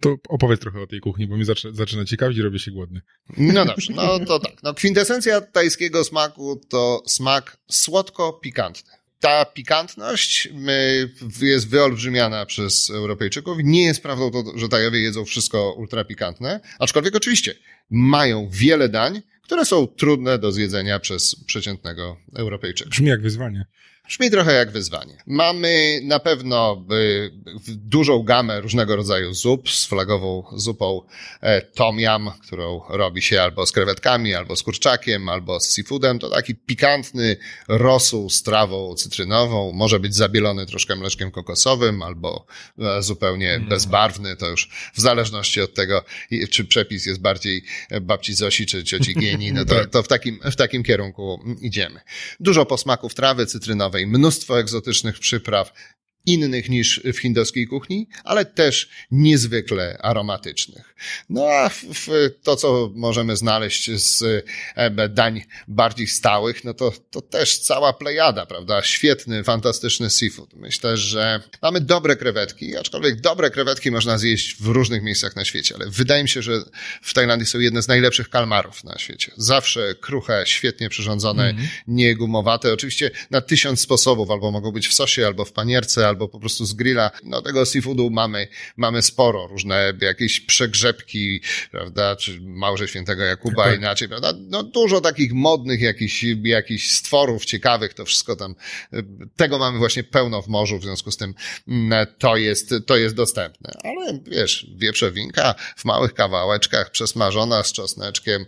[0.00, 3.00] To opowiedz trochę o tej kuchni, bo mi zaczyna, zaczyna ciekawić i robię się głodny.
[3.36, 4.62] No dobrze, no to tak.
[4.62, 8.92] No, kwintesencja tajskiego smaku to smak słodko-pikantny.
[9.20, 10.48] Ta pikantność
[11.42, 13.58] jest wyolbrzymiana przez Europejczyków.
[13.64, 17.54] Nie jest prawdą to, że Tajowie jedzą wszystko ultra pikantne, aczkolwiek oczywiście
[17.90, 22.90] mają wiele dań, które są trudne do zjedzenia przez przeciętnego Europejczyka.
[22.90, 23.66] Brzmi jak wyzwanie.
[24.08, 25.22] Brzmi trochę jak wyzwanie.
[25.26, 27.30] Mamy na pewno y,
[27.68, 31.02] dużą gamę różnego rodzaju zup z flagową zupą
[31.40, 36.18] e, tom yum, którą robi się albo z krewetkami, albo z kurczakiem, albo z seafoodem.
[36.18, 37.36] To taki pikantny
[37.68, 39.72] rosół z trawą cytrynową.
[39.72, 42.46] Może być zabielony troszkę mleczkiem kokosowym, albo
[42.78, 43.68] e, zupełnie mm.
[43.68, 44.36] bezbarwny.
[44.36, 46.04] To już w zależności od tego,
[46.50, 47.62] czy przepis jest bardziej
[48.00, 49.90] babci Zosi, czy cioci Gieni, no to, tak.
[49.90, 52.00] to w, takim, w takim kierunku idziemy.
[52.40, 55.72] Dużo posmaków trawy cytrynowej, mnóstwo egzotycznych przypraw,
[56.28, 60.94] innych niż w hindowskiej kuchni, ale też niezwykle aromatycznych.
[61.30, 62.08] No a w, w
[62.42, 64.22] to, co możemy znaleźć z
[64.74, 68.82] e, dań bardziej stałych, no to, to też cała plejada, prawda?
[68.82, 70.54] Świetny, fantastyczny seafood.
[70.54, 75.74] Myślę, że mamy dobre krewetki, aczkolwiek dobre krewetki można zjeść w różnych miejscach na świecie,
[75.74, 76.62] ale wydaje mi się, że
[77.02, 79.32] w Tajlandii są jedne z najlepszych kalmarów na świecie.
[79.36, 81.68] Zawsze kruche, świetnie przyrządzone, mm -hmm.
[81.88, 82.72] niegumowate.
[82.72, 86.40] Oczywiście na tysiąc sposobów, albo mogą być w sosie, albo w panierce, albo albo po
[86.40, 87.10] prostu z grilla.
[87.24, 93.78] No tego seafoodu mamy, mamy sporo, różne jakieś przegrzebki, prawda, czy Małże Świętego Jakuba tak.
[93.78, 98.54] inaczej, prawda, no dużo takich modnych jakichś, jakichś stworów ciekawych, to wszystko tam,
[99.36, 101.34] tego mamy właśnie pełno w morzu, w związku z tym
[101.68, 103.72] mm, to jest, to jest dostępne.
[103.84, 108.46] Ale wiesz, wieprzowinka w małych kawałeczkach, przesmażona z czosneczkiem,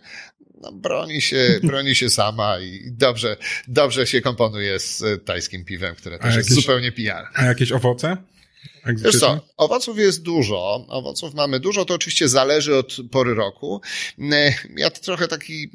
[0.60, 3.36] no, broni się, broni się sama i dobrze,
[3.68, 7.28] dobrze się komponuje z tajskim piwem, które też jakieś, jest zupełnie pijalne.
[7.34, 8.16] A jakieś owoce?
[8.86, 13.80] Wiesz co, owoców jest dużo, owoców mamy dużo, to oczywiście zależy od pory roku.
[14.76, 15.70] Ja trochę taki,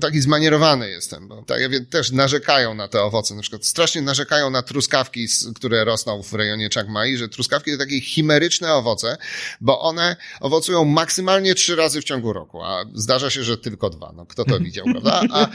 [0.00, 4.02] taki zmanierowany jestem, bo tak, ja wiem, też narzekają na te owoce, na przykład strasznie
[4.02, 9.16] narzekają na truskawki, które rosną w rejonie Chiang że truskawki to takie chimeryczne owoce,
[9.60, 14.12] bo one owocują maksymalnie trzy razy w ciągu roku, a zdarza się, że tylko dwa,
[14.16, 15.22] no kto to widział, prawda?
[15.32, 15.48] A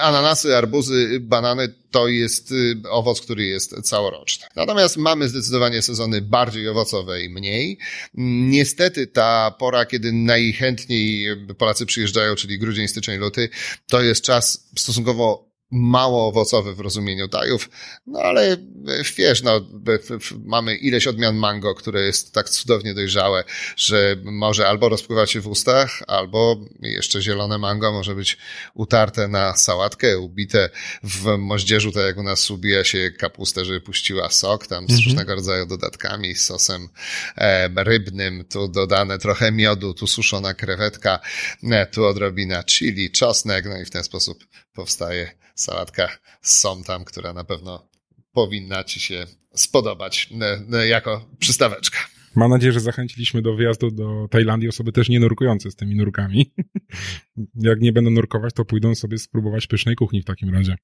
[0.00, 4.46] ananasy, arbuzy, banany to jest y, owoc, który jest całoroczny.
[4.56, 7.78] Natomiast mamy zdecydowanie sezony bardziej owocowe i mniej.
[8.14, 11.26] Niestety ta pora, kiedy najchętniej
[11.58, 13.48] Polacy przyjeżdżają, czyli grudzień, styczeń, luty,
[13.86, 17.70] to jest czas stosunkowo mało owocowy w rozumieniu Tajów,
[18.06, 18.56] no ale
[19.16, 19.60] wiesz, no,
[20.44, 23.44] mamy ileś odmian mango, które jest tak cudownie dojrzałe,
[23.76, 28.38] że może albo rozpływać się w ustach, albo jeszcze zielone mango może być
[28.74, 30.70] utarte na sałatkę, ubite
[31.02, 35.04] w moździerzu, tak jak u nas ubija się kapustę, żeby puściła sok, tam z -hmm.
[35.04, 36.88] różnego rodzaju dodatkami, sosem
[37.36, 41.18] e, rybnym, tu dodane trochę miodu, tu suszona krewetka,
[41.62, 46.08] e, tu odrobina chili, czosnek, no i w ten sposób powstaje sałatka
[46.42, 47.88] z somtam, która na pewno
[48.32, 50.28] powinna Ci się spodobać
[50.88, 51.98] jako przystaweczka.
[52.36, 56.52] Mam nadzieję, że zachęciliśmy do wyjazdu do Tajlandii osoby też nie nurkujące z tymi nurkami.
[57.54, 60.76] Jak nie będą nurkować, to pójdą sobie spróbować pysznej kuchni w takim razie.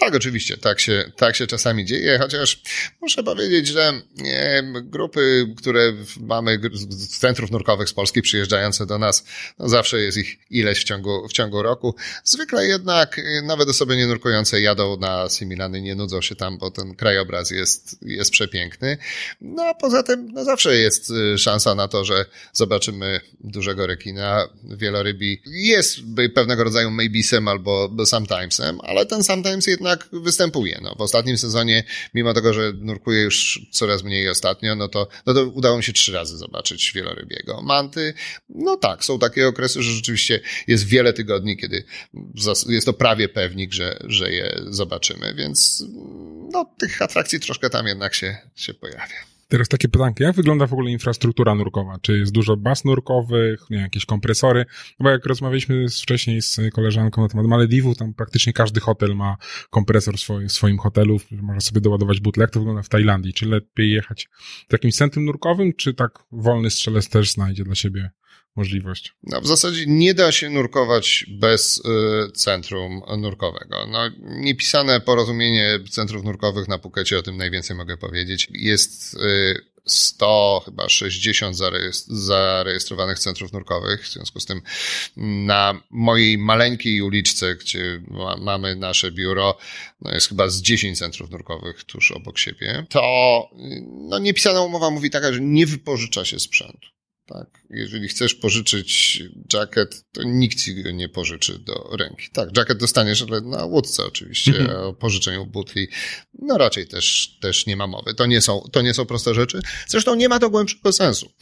[0.00, 2.62] Tak, oczywiście, tak się, tak się czasami dzieje, chociaż
[3.00, 9.24] muszę powiedzieć, że nie, grupy, które mamy z centrów nurkowych z Polski przyjeżdżające do nas,
[9.58, 11.94] no zawsze jest ich ileś w ciągu, w ciągu roku.
[12.24, 16.94] Zwykle jednak nawet osoby nie nurkujące jadą na Similany, nie nudzą się tam, bo ten
[16.94, 18.98] krajobraz jest, jest przepiękny.
[19.40, 24.48] No a poza tym no zawsze jest y, szansa na to, że zobaczymy dużego rekina,
[24.64, 25.42] wielorybi.
[25.46, 25.98] Jest
[26.34, 30.78] pewnego rodzaju maybesem albo sometimesem, ale ten sometimes jednak jednak występuje.
[30.82, 35.34] No, w ostatnim sezonie, mimo tego, że nurkuję już coraz mniej ostatnio, no to, no
[35.34, 37.62] to udało mi się trzy razy zobaczyć wielorybiego.
[37.62, 38.14] Manty,
[38.48, 41.84] no tak, są takie okresy, że rzeczywiście jest wiele tygodni, kiedy
[42.68, 45.84] jest to prawie pewnik, że, że je zobaczymy, więc
[46.52, 49.35] no, tych atrakcji troszkę tam jednak się, się pojawia.
[49.48, 51.98] Teraz takie pytanki, jak wygląda w ogóle infrastruktura nurkowa?
[52.02, 54.64] Czy jest dużo baz nurkowych, nie, jakieś kompresory?
[55.00, 59.36] No bo jak rozmawialiśmy wcześniej z koleżanką na temat Malediwu, tam praktycznie każdy hotel ma
[59.70, 62.42] kompresor swoim, w swoim hotelu, można sobie doładować butle.
[62.42, 63.32] Jak to wygląda w Tajlandii?
[63.32, 64.28] Czy lepiej jechać
[64.68, 68.10] w jakimś centrum nurkowym, czy tak wolny strzelec też znajdzie dla siebie
[68.56, 69.14] możliwość.
[69.22, 73.86] No, w zasadzie nie da się nurkować bez y, centrum nurkowego.
[73.86, 78.48] No, niepisane porozumienie centrów nurkowych na Pukecie, o tym najwięcej mogę powiedzieć.
[78.50, 81.56] Jest y, 100, chyba 60
[82.06, 84.06] zarejestrowanych centrów nurkowych.
[84.06, 84.62] W związku z tym
[85.16, 88.02] na mojej maleńkiej uliczce, gdzie
[88.40, 89.58] mamy nasze biuro,
[90.00, 92.86] no jest chyba z 10 centrów nurkowych tuż obok siebie.
[92.88, 93.48] To
[94.08, 96.95] no, niepisana umowa mówi taka, że nie wypożycza się sprzętu.
[97.26, 102.28] Tak, jeżeli chcesz pożyczyć jacket, to nikt ci go nie pożyczy do ręki.
[102.32, 104.80] Tak, jacket dostaniesz, ale na łódce oczywiście, mhm.
[104.80, 105.88] o pożyczeniu butli,
[106.38, 108.14] no raczej też, też nie ma mowy.
[108.14, 109.60] To nie są, to nie są proste rzeczy.
[109.88, 111.32] Zresztą nie ma to głębszego sensu,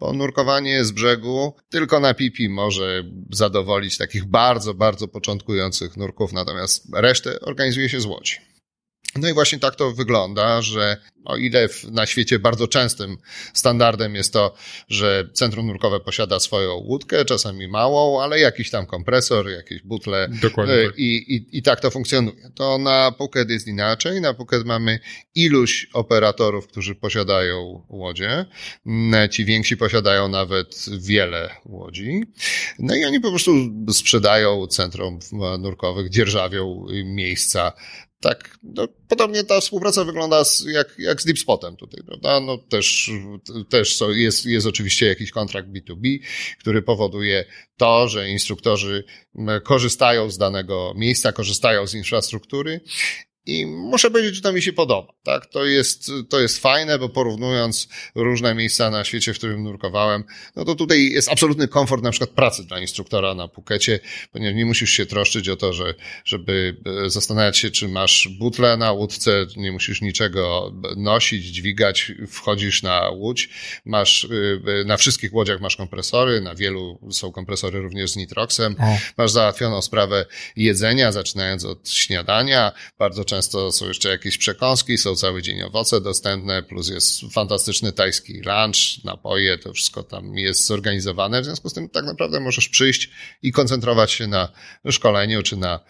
[0.00, 6.86] bo nurkowanie z brzegu tylko na pipi może zadowolić takich bardzo, bardzo początkujących nurków, natomiast
[6.94, 8.53] resztę organizuje się z łodzi.
[9.16, 13.16] No i właśnie tak to wygląda, że o ile na świecie bardzo częstym
[13.54, 14.54] standardem jest to,
[14.88, 20.74] że centrum nurkowe posiada swoją łódkę, czasami małą, ale jakiś tam kompresor, jakieś butle Dokładnie,
[20.86, 20.98] tak.
[20.98, 22.50] I, i, i tak to funkcjonuje.
[22.54, 24.20] To na Phuket jest inaczej.
[24.20, 24.98] Na Phuket mamy
[25.34, 28.46] iluś operatorów, którzy posiadają łodzie.
[29.30, 32.22] Ci więksi posiadają nawet wiele łodzi.
[32.78, 33.52] No i oni po prostu
[33.92, 35.18] sprzedają centrum
[35.58, 37.72] nurkowych, dzierżawią miejsca
[38.24, 42.40] tak, no, podobnie ta współpraca wygląda z, jak, jak z DeepSpotem tutaj, prawda?
[42.40, 43.10] No też,
[43.68, 46.18] też są, jest, jest oczywiście jakiś kontrakt B2B,
[46.58, 47.44] który powoduje
[47.76, 49.04] to, że instruktorzy
[49.64, 52.80] korzystają z danego miejsca, korzystają z infrastruktury
[53.46, 55.12] i muszę powiedzieć, że to mi się podoba.
[55.22, 55.46] Tak?
[55.46, 60.24] To, jest, to jest fajne, bo porównując różne miejsca na świecie, w którym nurkowałem,
[60.56, 64.00] no to tutaj jest absolutny komfort na przykład pracy dla instruktora na Pukecie,
[64.32, 66.76] ponieważ nie musisz się troszczyć o to, że, żeby
[67.06, 73.10] e, zastanawiać się, czy masz butlę na łódce, nie musisz niczego nosić, dźwigać, wchodzisz na
[73.10, 73.48] łódź,
[73.84, 78.98] masz, e, na wszystkich łodziach masz kompresory, na wielu są kompresory również z nitroxem, o.
[79.16, 80.26] masz załatwioną sprawę
[80.56, 86.62] jedzenia, zaczynając od śniadania, bardzo często są jeszcze jakieś przekąski, są cały dzień owoce dostępne,
[86.62, 91.42] plus jest fantastyczny tajski lunch, napoje, to wszystko tam jest zorganizowane.
[91.42, 93.10] W związku z tym tak naprawdę możesz przyjść
[93.42, 94.48] i koncentrować się na
[94.90, 95.80] szkoleniu czy na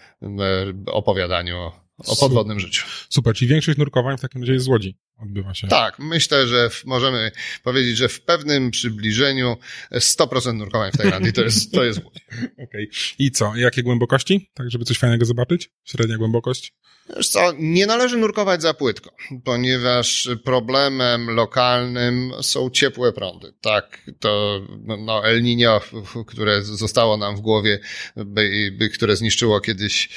[0.86, 2.86] opowiadaniu o podwodnym życiu.
[3.08, 5.68] Super, czyli większość nurkowań w takim razie jest z Łodzi odbywa się.
[5.68, 7.30] Tak, myślę, że w, możemy
[7.62, 9.56] powiedzieć, że w pewnym przybliżeniu
[9.92, 12.14] 100% nurkowań w Tajlandii to jest, to jest Łódź.
[12.52, 12.64] Okej.
[12.64, 12.88] Okay.
[13.18, 13.56] I co?
[13.56, 14.50] Jakie głębokości?
[14.54, 15.70] Tak, żeby coś fajnego zobaczyć?
[15.84, 16.74] Średnia głębokość?
[17.16, 19.10] Wiesz co, nie należy nurkować za płytko,
[19.44, 23.52] ponieważ problemem lokalnym są ciepłe prądy.
[23.60, 24.60] Tak, to
[24.98, 25.80] no, El Niño,
[26.26, 27.78] które zostało nam w głowie,
[28.16, 30.08] by, by, które zniszczyło kiedyś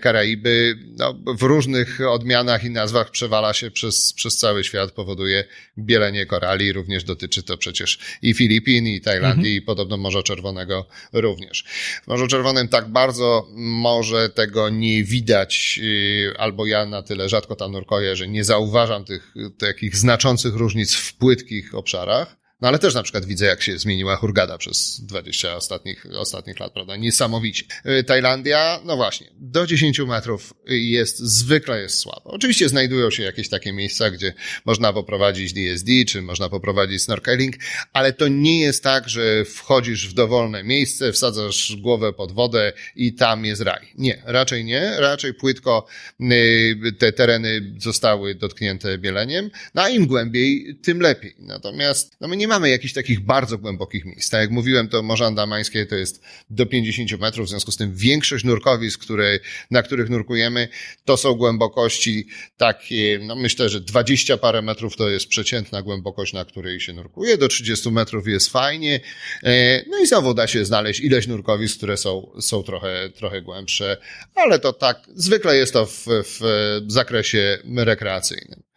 [0.00, 5.44] Karaiby, no, w różnych odmianach i nazwach przewala się przez, przez cały świat, powoduje
[5.78, 6.72] bielenie korali.
[6.72, 9.56] Również dotyczy to przecież i Filipin, i Tajlandii, mhm.
[9.56, 11.64] i podobno Morza Czerwonego również.
[12.04, 17.56] W Morzu Czerwonym tak bardzo może tego nie widać y, albo ja na tyle rzadko
[17.56, 22.39] tam nurkuję, że nie zauważam tych takich znaczących różnic w płytkich obszarach.
[22.60, 26.72] No ale też na przykład widzę, jak się zmieniła Hurgada przez 20 ostatnich, ostatnich lat,
[26.72, 26.96] prawda?
[26.96, 27.64] Niesamowicie.
[28.00, 32.24] Y, Tajlandia, no właśnie, do 10 metrów jest, zwykle jest słabo.
[32.24, 37.54] Oczywiście znajdują się jakieś takie miejsca, gdzie można poprowadzić DSD, czy można poprowadzić snorkeling,
[37.92, 43.14] ale to nie jest tak, że wchodzisz w dowolne miejsce, wsadzasz głowę pod wodę i
[43.14, 43.92] tam jest raj.
[43.98, 44.94] Nie, raczej nie.
[44.98, 45.86] Raczej płytko
[46.20, 51.34] y, te tereny zostały dotknięte bieleniem, no a im głębiej, tym lepiej.
[51.38, 54.30] Natomiast, no my nie mamy jakichś takich bardzo głębokich miejsc.
[54.30, 57.94] Tak jak mówiłem, to Morze Andamańskie to jest do 50 metrów, w związku z tym
[57.94, 59.38] większość nurkowisk, które,
[59.70, 60.68] na których nurkujemy,
[61.04, 66.44] to są głębokości takie, no myślę, że 20 parę metrów to jest przeciętna głębokość, na
[66.44, 69.00] której się nurkuje, do 30 metrów jest fajnie,
[69.42, 73.96] e, no i znowu da się znaleźć ileś nurkowisk, które są, są trochę, trochę głębsze,
[74.34, 78.69] ale to tak, zwykle jest to w, w zakresie rekreacyjnym.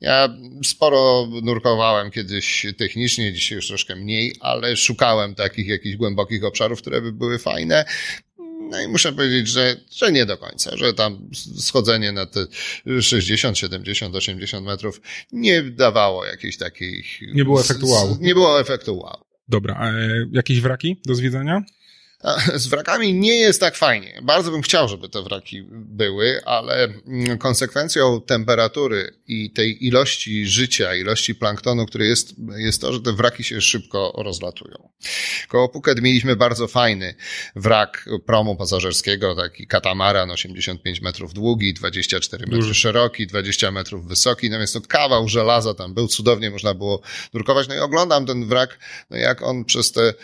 [0.00, 0.28] Ja
[0.64, 7.02] sporo nurkowałem kiedyś technicznie, dzisiaj już troszkę mniej, ale szukałem takich jakichś głębokich obszarów, które
[7.02, 7.84] by były fajne.
[8.70, 12.46] No i muszę powiedzieć, że, że nie do końca, że tam schodzenie na te
[13.00, 15.00] 60, 70, 80 metrów
[15.32, 17.04] nie dawało jakiejś takiej...
[17.34, 18.18] Nie było efektu wow.
[18.20, 19.16] Nie było efektu wow.
[19.48, 21.62] Dobra, a e, jakieś wraki do zwiedzania?
[22.54, 24.18] Z wrakami nie jest tak fajnie.
[24.22, 30.94] Bardzo bym chciał, żeby te wraki były, ale mm, konsekwencją temperatury i tej ilości życia,
[30.94, 34.88] ilości planktonu, który jest, jest to, że te wraki się szybko rozlatują.
[35.48, 37.14] Koło Phuket mieliśmy bardzo fajny
[37.56, 42.74] wrak promu pasażerskiego, taki katamaran 85 metrów długi, 24 metry Duży.
[42.74, 47.00] szeroki, 20 metrów wysoki, no więc to kawał żelaza tam był, cudownie można było
[47.34, 47.68] nurkować.
[47.68, 48.78] No i oglądam ten wrak,
[49.10, 50.14] no jak on przez te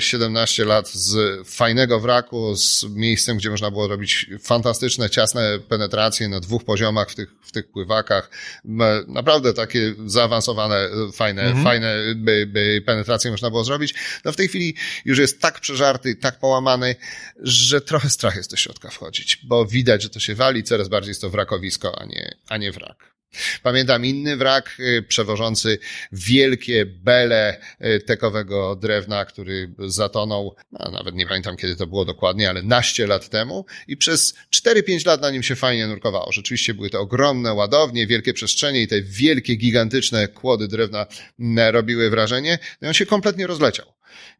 [0.00, 6.28] 17 y, lat z fajnego wraku z miejscem, gdzie można było robić fantastyczne, ciasne penetracje
[6.28, 8.30] na dwóch poziomach w tych, w tych pływakach.
[9.06, 11.64] Naprawdę takie zaawansowane, fajne, mhm.
[11.64, 13.94] fajne by, by penetracje można było zrobić.
[14.24, 14.74] No w tej chwili
[15.04, 16.96] już jest tak przeżarty, tak połamany,
[17.42, 21.10] że trochę strach jest do środka wchodzić, bo widać, że to się wali, coraz bardziej
[21.10, 23.17] jest to wrakowisko, a nie, a nie wrak.
[23.62, 25.78] Pamiętam inny wrak y, przewożący
[26.12, 32.50] wielkie bele y, tekowego drewna, który zatonął, a nawet nie pamiętam kiedy to było dokładnie,
[32.50, 36.32] ale naście lat temu i przez 4-5 lat na nim się fajnie nurkowało.
[36.32, 41.06] Rzeczywiście były to ogromne ładownie, wielkie przestrzenie i te wielkie, gigantyczne kłody drewna
[41.70, 42.58] robiły wrażenie.
[42.80, 43.86] No i on się kompletnie rozleciał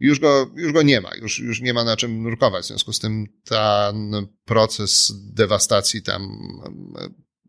[0.01, 2.65] już go, już go nie ma, już, już nie ma na czym nurkować.
[2.65, 6.39] W związku z tym ten proces dewastacji tam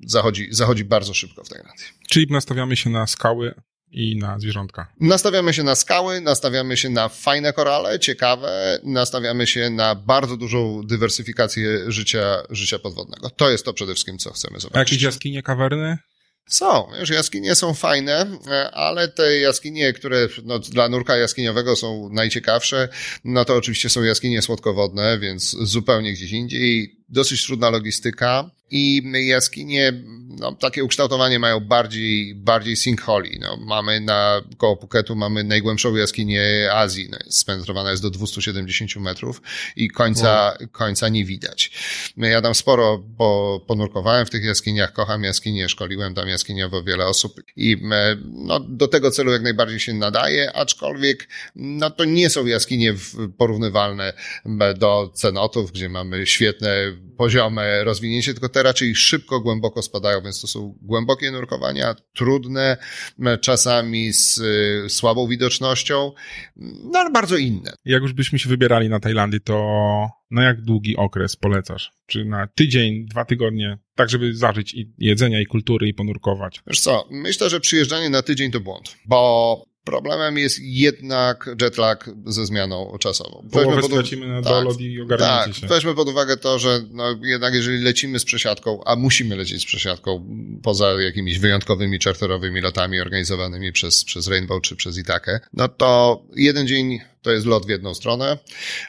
[0.06, 1.86] zachodzi, zachodzi bardzo szybko w Tajlandii.
[2.10, 3.54] Czyli nastawiamy się na skały
[3.91, 4.93] i na zwierzątka.
[5.00, 10.82] Nastawiamy się na skały, nastawiamy się na fajne korale, ciekawe, nastawiamy się na bardzo dużą
[10.84, 13.30] dywersyfikację życia, życia podwodnego.
[13.30, 14.76] To jest to przede wszystkim, co chcemy zobaczyć.
[14.76, 15.97] A jakieś jaskinie, kawerny?
[16.50, 18.26] Są, już jaskinie są fajne,
[18.74, 22.89] ale te jaskinie, które no, dla nurka jaskiniowego są najciekawsze,
[23.24, 26.95] no to oczywiście są jaskinie słodkowodne, więc zupełnie gdzieś indziej.
[27.10, 29.93] Dosyć trudna logistyka i jaskinie,
[30.39, 33.39] no, takie ukształtowanie mają bardziej, bardziej sinkholi.
[33.41, 39.41] No, mamy na, koło Phuketu mamy najgłębszą jaskinię Azji, no, spenetrowana jest do 270 metrów
[39.76, 40.70] i końca, wow.
[40.72, 41.72] końca nie widać.
[42.17, 47.41] Ja tam sporo po, ponurkowałem w tych jaskiniach, kocham jaskinie, szkoliłem tam jaskiniowo wiele osób
[47.55, 52.45] i e, no, do tego celu jak najbardziej się nadaje, aczkolwiek no, to nie są
[52.45, 52.95] jaskinie
[53.38, 54.13] porównywalne
[54.78, 56.70] do cenotów, gdzie mamy świetne,
[57.17, 62.78] poziome rozwinięcie, tylko te te raczej szybko, głęboko spadają, więc to są głębokie nurkowania, trudne,
[63.41, 66.12] czasami z y, słabą widocznością,
[66.84, 67.74] no ale bardzo inne.
[67.86, 71.91] Jak już byśmy się wybierali na Tajlandię, to na jak długi okres polecasz?
[72.05, 76.62] Czy na tydzień, dwa tygodnie, tak żeby zażyć i jedzenia, i kultury, i ponurkować?
[76.68, 82.46] Wiesz co, myślę, że przyjeżdżanie na tydzień to błąd, bo Problemem jest jednak jetlag ze
[82.46, 83.48] zmianą czasową.
[83.52, 83.92] Połowę pod...
[83.92, 85.68] stracimy na tak, i ogarnięcie tak, się.
[85.68, 89.66] Weźmy pod uwagę to, że no, jednak jeżeli lecimy z przesiadką, a musimy lecieć z
[89.66, 90.26] przesiadką,
[90.64, 96.68] poza jakimiś wyjątkowymi czarterowymi lotami organizowanymi przez, przez Rainbow czy przez Itakę, no to jeden
[96.68, 98.38] dzień to jest lot w jedną stronę,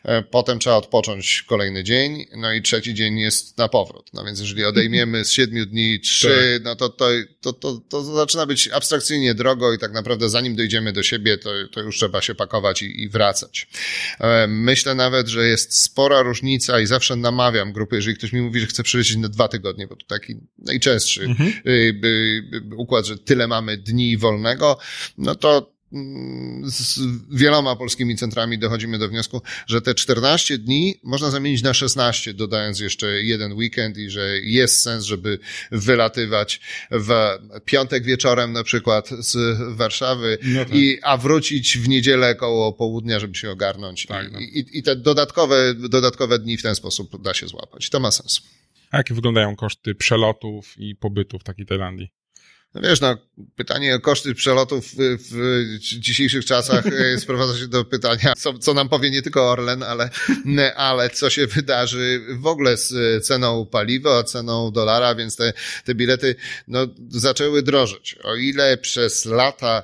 [0.04, 4.10] e, potem trzeba odpocząć kolejny dzień, no i trzeci dzień jest na powrót.
[4.12, 6.64] No więc jeżeli odejmiemy z siedmiu dni trzy, tak.
[6.64, 7.08] no to, to,
[7.40, 11.50] to, to, to zaczyna być abstrakcyjnie drogo i tak naprawdę zanim dojdziemy do siebie, to,
[11.72, 13.68] to już trzeba się pakować i, i wracać.
[14.20, 18.60] E, myślę nawet, że jest spora różnica i zawsze namawiam grupy, jeżeli ktoś mi mówi,
[18.60, 21.50] że chce przylecieć na dwa tygodnie, bo to taki najczęstszy mhm.
[21.50, 22.06] Y, y,
[22.54, 24.78] y, układ, że tyle mamy dni wolnego,
[25.18, 25.79] no to
[26.64, 32.34] z wieloma polskimi centrami dochodzimy do wniosku, że te 14 dni można zamienić na 16,
[32.34, 35.38] dodając jeszcze jeden weekend i że jest sens, żeby
[35.72, 36.60] wylatywać
[36.90, 37.14] w
[37.64, 40.74] piątek wieczorem na przykład z Warszawy, no tak.
[40.74, 44.06] i, a wrócić w niedzielę koło południa, żeby się ogarnąć.
[44.06, 44.40] Tak, no.
[44.40, 47.90] I, I te dodatkowe, dodatkowe dni w ten sposób da się złapać.
[47.90, 48.42] To ma sens.
[48.90, 52.19] A jakie wyglądają koszty przelotów i pobytu w takiej Tajlandii?
[52.74, 53.16] No wiesz, no,
[53.56, 54.96] pytanie o koszty przelotów w,
[55.30, 59.82] w dzisiejszych czasach e, sprowadza się do pytania, co, co nam powie nie tylko Orlen,
[59.82, 60.10] ale,
[60.76, 65.52] ale co się wydarzy w ogóle z ceną paliwa, ceną dolara, więc te,
[65.84, 66.34] te bilety
[66.68, 68.16] no, zaczęły drożyć.
[68.22, 69.82] O ile przez lata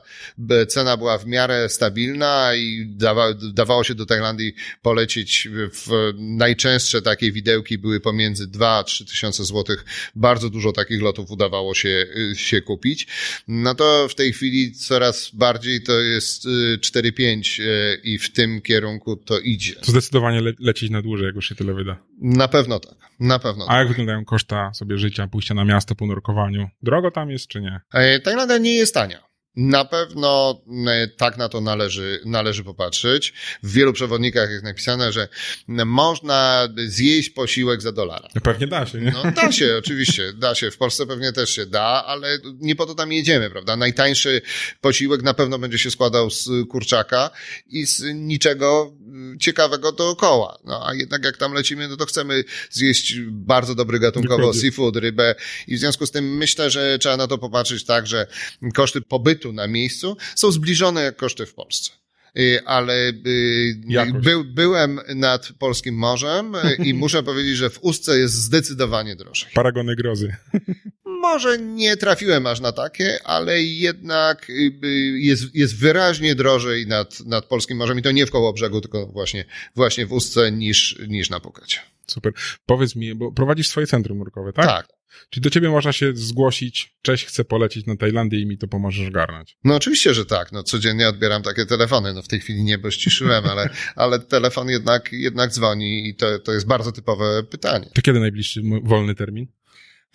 [0.68, 7.32] cena była w miarę stabilna i dawa, dawało się do Tajlandii polecieć w najczęstsze takie
[7.32, 9.84] widełki były pomiędzy 2 a 3 tysiące złotych.
[10.14, 13.06] Bardzo dużo takich lotów udawało się, się kupić kupić,
[13.48, 16.46] no to w tej chwili coraz bardziej to jest
[16.80, 19.74] 4-5 y, y, i w tym kierunku to idzie.
[19.74, 21.96] To zdecydowanie le lecieć na dłużej, jak już się tyle wyda.
[22.20, 23.78] Na pewno tak, na pewno A tak.
[23.78, 26.68] jak wyglądają koszta sobie życia, pójścia na miasto po nurkowaniu?
[26.82, 27.80] Drogo tam jest, czy nie?
[27.94, 29.25] E, Tajlandia nie jest tania.
[29.56, 33.32] Na pewno e, tak na to należy, należy popatrzeć.
[33.62, 35.28] W wielu przewodnikach jest napisane, że
[35.68, 38.28] można zjeść posiłek za dolara.
[38.34, 39.10] No pewnie da się, nie?
[39.10, 40.70] No da się, oczywiście, da się.
[40.70, 43.76] W Polsce pewnie też się da, ale nie po to tam jedziemy, prawda?
[43.76, 44.42] Najtańszy
[44.80, 47.30] posiłek na pewno będzie się składał z kurczaka
[47.66, 48.92] i z niczego
[49.40, 50.58] ciekawego dookoła.
[50.64, 54.60] No a jednak jak tam lecimy, no to chcemy zjeść bardzo dobry gatunkowo Dokładnie.
[54.60, 55.34] seafood, rybę
[55.66, 58.26] i w związku z tym myślę, że trzeba na to popatrzeć tak, że
[58.74, 61.90] koszty pobytu na miejscu są zbliżone jak koszty w Polsce.
[62.38, 68.18] Y, Ale y, był, byłem nad Polskim Morzem y, i muszę powiedzieć, że w Ustce
[68.18, 69.50] jest zdecydowanie drożej.
[69.54, 70.36] Paragony grozy.
[71.32, 74.52] Może nie trafiłem aż na takie, ale jednak y,
[74.84, 78.80] y, jest, jest wyraźnie drożej nad, nad Polskim Morzem i to nie w koło brzegu,
[78.80, 81.78] tylko właśnie, właśnie w Ustce niż, niż na Pukecie.
[82.06, 82.32] Super.
[82.66, 84.66] Powiedz mi, bo prowadzisz swoje centrum nurkowe, tak?
[84.66, 84.86] tak.
[85.30, 89.10] Czyli do ciebie można się zgłosić, cześć, chcę polecieć na Tajlandię i mi to pomożesz
[89.10, 89.56] garnąć.
[89.64, 90.52] No oczywiście, że tak.
[90.52, 92.14] No codziennie odbieram takie telefony.
[92.14, 96.38] No w tej chwili nie, bo ściszyłem, ale, ale telefon jednak, jednak dzwoni i to,
[96.38, 97.90] to jest bardzo typowe pytanie.
[97.94, 99.46] To kiedy najbliższy wolny termin?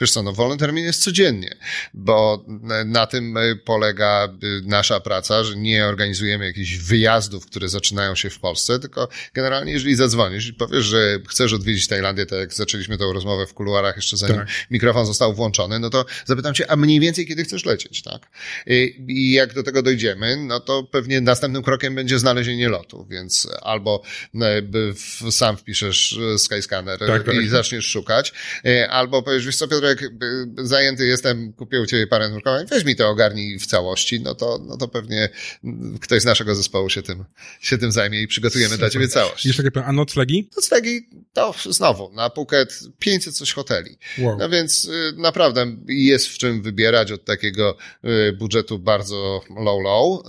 [0.01, 1.55] Wiesz co, no wolny termin jest codziennie,
[1.93, 2.45] bo
[2.85, 3.35] na- tym
[3.65, 4.29] polega
[4.63, 9.95] nasza praca, że nie organizujemy jakichś wyjazdów, które zaczynają się w Polsce, tylko generalnie jeżeli
[9.95, 14.17] zadzwonisz i powiesz, że chcesz odwiedzić Tajlandię, tak jak zaczęliśmy tę rozmowę w kuluarach jeszcze
[14.17, 14.47] zanim Tak.
[14.71, 18.21] mikrofon został włączony, no to zapytam cię, a mniej więcej kiedy chcesz lecieć, tak?
[18.67, 23.47] I, I jak do tego dojdziemy, no to pewnie następnym krokiem będzie znalezienie lotu, więc
[23.61, 24.01] albo
[24.35, 24.61] e,
[24.93, 27.35] w, sam wpiszesz e, Skyscanner Tak, tak.
[27.35, 28.33] i zaczniesz szukać,
[28.65, 30.13] e, albo powiesz, wiesz co Piotrek,
[30.59, 34.35] e, zajęty jestem, kupię u ciebie parę nurkowań, weź mi to ogarnij w całości, no
[34.35, 35.29] to, no to pewnie
[35.63, 37.25] mm, ktoś z naszego zespołu się tym,
[37.61, 39.45] się tym zajmie i przygotujemy dla ciebie całość.
[39.45, 40.49] Jeszcze takie a noclegi?
[40.55, 43.97] Noclegi, to znowu, na Phuket 500 coś hoteli.
[44.17, 44.37] Wow.
[44.37, 50.21] No więc y, naprawdę jest w czym wybierać od takiego y, budżetu bardzo low, low,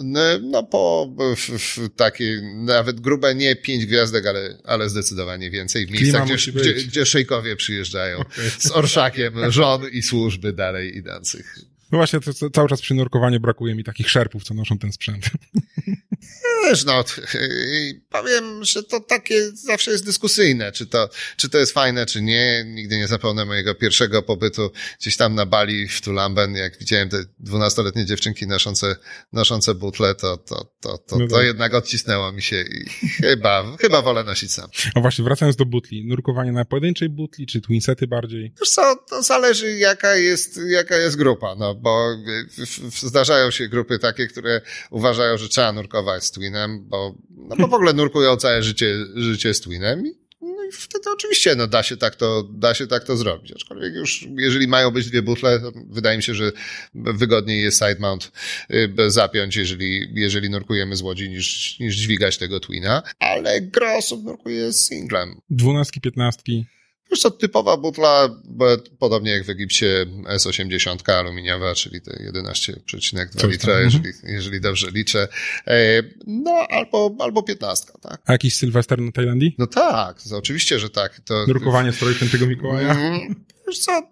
[0.43, 1.13] no, po
[1.97, 6.73] takie nawet grube nie pięć gwiazdek, ale, ale zdecydowanie więcej w miejscach, gdzie, musi gdzie,
[6.73, 6.87] być.
[6.87, 8.23] gdzie szejkowie przyjeżdżają
[8.59, 11.59] z orszakiem żon i służby dalej idących.
[11.93, 14.93] No właśnie, to, to cały czas przy nurkowaniu brakuje mi takich szerpów, co noszą ten
[14.93, 15.31] sprzęt.
[16.63, 17.05] Wiesz, no,
[18.19, 22.65] powiem, że to takie zawsze jest dyskusyjne, czy to, czy to jest fajne, czy nie.
[22.67, 27.25] Nigdy nie zapomnę mojego pierwszego pobytu gdzieś tam na Bali w Tulamben, jak widziałem te
[27.39, 28.97] dwunastoletnie dziewczynki noszące,
[29.33, 31.45] noszące butle, to, to, to, to, No to tak.
[31.45, 32.89] jednak odcisnęło mi się i
[33.23, 34.71] chyba, chyba wolę nosić sam.
[34.95, 38.53] A właśnie, wracając do butli, nurkowanie na pojedynczej butli, czy twinsety bardziej?
[38.61, 42.17] Wiesz co, to zależy jaka jest, jaka jest grupa, no bo
[43.03, 44.61] zdarzają się grupy takie, które
[44.91, 49.55] uważają, że trzeba nurkować z Twinem, bo, no bo w ogóle nurkują całe życie, życie
[49.55, 53.05] z Twinem i no i wtedy oczywiście, no da się tak to, da się tak
[53.05, 53.53] to zrobić.
[53.53, 56.53] Aczkolwiek już, jeżeli mają być dwie butle, to wydaje mi się, że
[56.95, 58.33] wygodniej jest side mount
[58.71, 63.03] y, zapiąć, jeżeli, jeżeli nurkujemy z łodzi, niż, niż dźwigać tego Twina.
[63.19, 65.41] Ale gro nurkuje z singlem.
[65.51, 66.65] Dwunastki, piętnastki.
[67.13, 68.29] Wiesz co, typowa butla,
[68.99, 73.11] podobnie jak w Egipcie S80 aluminiowa, czyli te 11,2 Coś
[73.41, 73.85] tam, litra, mhm.
[73.85, 75.29] jeżeli, jeżeli dobrze liczę.
[75.67, 78.23] E, No, albo, albo 15, tak?
[78.27, 79.55] A jakiś sylwester na Tajlandii?
[79.59, 81.21] No tak, to oczywiście, że tak.
[81.21, 82.91] To, Nurkowanie w stroju świętego Mikołaja?
[82.91, 83.35] Mm,
[83.67, 84.03] Wiesz co,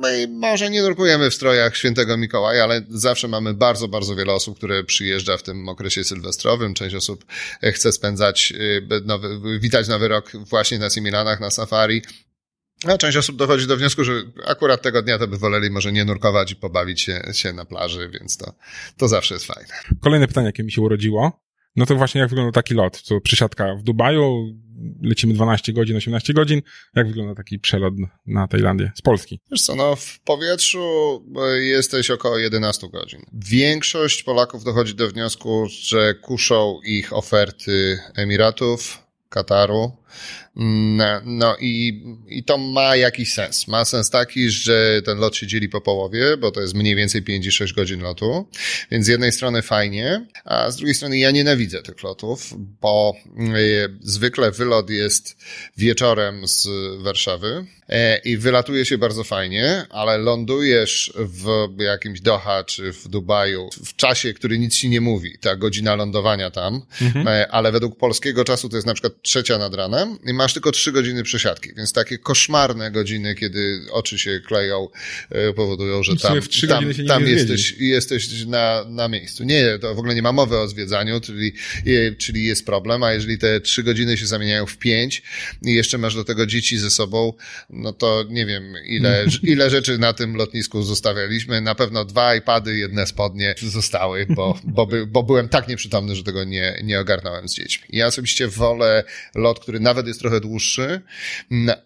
[0.00, 4.56] my może nie nurkujemy w strojach świętego Mikołaja, ale zawsze mamy bardzo, bardzo wiele osób,
[4.56, 6.74] które przyjeżdża w tym okresie sylwestrowym.
[6.74, 7.24] Część osób
[7.62, 8.52] e, chce spędzać,
[8.90, 12.02] e, nowy, witać nowy rok właśnie na Similanach, na safari.
[12.84, 14.12] A część osób dochodzi do wniosku, że
[14.46, 18.10] akurat tego dnia to by woleli może nie nurkować i pobawić się, się na plaży,
[18.20, 18.54] więc to,
[18.96, 19.74] to zawsze jest fajne.
[20.00, 21.46] Kolejne pytanie, jakie mi się urodziło.
[21.76, 23.02] No to właśnie jak wygląda taki lot?
[23.02, 24.54] Co przysiadka w Dubaju,
[25.02, 26.62] lecimy 12 godzin, 18 godzin.
[26.94, 27.94] Jak wygląda taki przelot
[28.26, 29.40] na Tajlandię z Polski?
[29.50, 30.80] Wiesz co, no w powietrzu
[31.60, 33.20] jesteś około 11 godzin.
[33.32, 39.92] Większość Polaków dochodzi do wniosku, że kuszą ich oferty Emiratów, Kataru.
[40.56, 43.68] No, no i, i to ma jakiś sens.
[43.68, 47.22] Ma sens taki, że ten lot się dzieli po połowie, bo to jest mniej więcej
[47.22, 48.48] 5 i 6 godzin lotu.
[48.90, 53.14] Więc z jednej strony fajnie, a z drugiej strony ja nienawidzę tych lotów, bo
[53.56, 55.36] y, zwykle wylot jest
[55.76, 56.68] wieczorem z
[57.02, 63.68] Warszawy e, i wylatuje się bardzo fajnie, ale lądujesz w jakimś Doha czy w Dubaju
[63.84, 65.38] w czasie, który nic ci nie mówi.
[65.40, 66.82] Ta godzina lądowania tam,
[67.26, 69.95] e, ale według polskiego czasu to jest na przykład trzecia nad ranem,
[70.26, 74.88] i masz tylko trzy godziny przesiadki, więc takie koszmarne godziny, kiedy oczy się kleją,
[75.30, 76.38] e, powodują, że tam,
[76.68, 79.44] tam, tam jesteś, jesteś na, na miejscu.
[79.44, 81.52] Nie, to w ogóle nie ma mowy o zwiedzaniu, czyli,
[82.18, 85.22] czyli jest problem, a jeżeli te trzy godziny się zamieniają w pięć
[85.62, 87.32] i jeszcze masz do tego dzieci ze sobą,
[87.70, 91.60] no to nie wiem, ile, ile rzeczy na tym lotnisku zostawialiśmy.
[91.60, 96.22] Na pewno dwa iPady, jedne spodnie zostały, bo, bo, by, bo byłem tak nieprzytomny, że
[96.22, 97.88] tego nie, nie ogarnąłem z dziećmi.
[97.90, 101.00] Ja osobiście wolę lot, który nawet jest trochę dłuższy,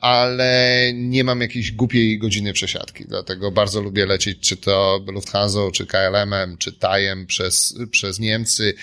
[0.01, 3.05] ale nie mam jakiejś głupiej godziny przesiadki.
[3.05, 8.75] Dlatego bardzo lubię lecieć, czy to Lufthansa, czy KLM-em, czy Tajem przez, przez Niemcy.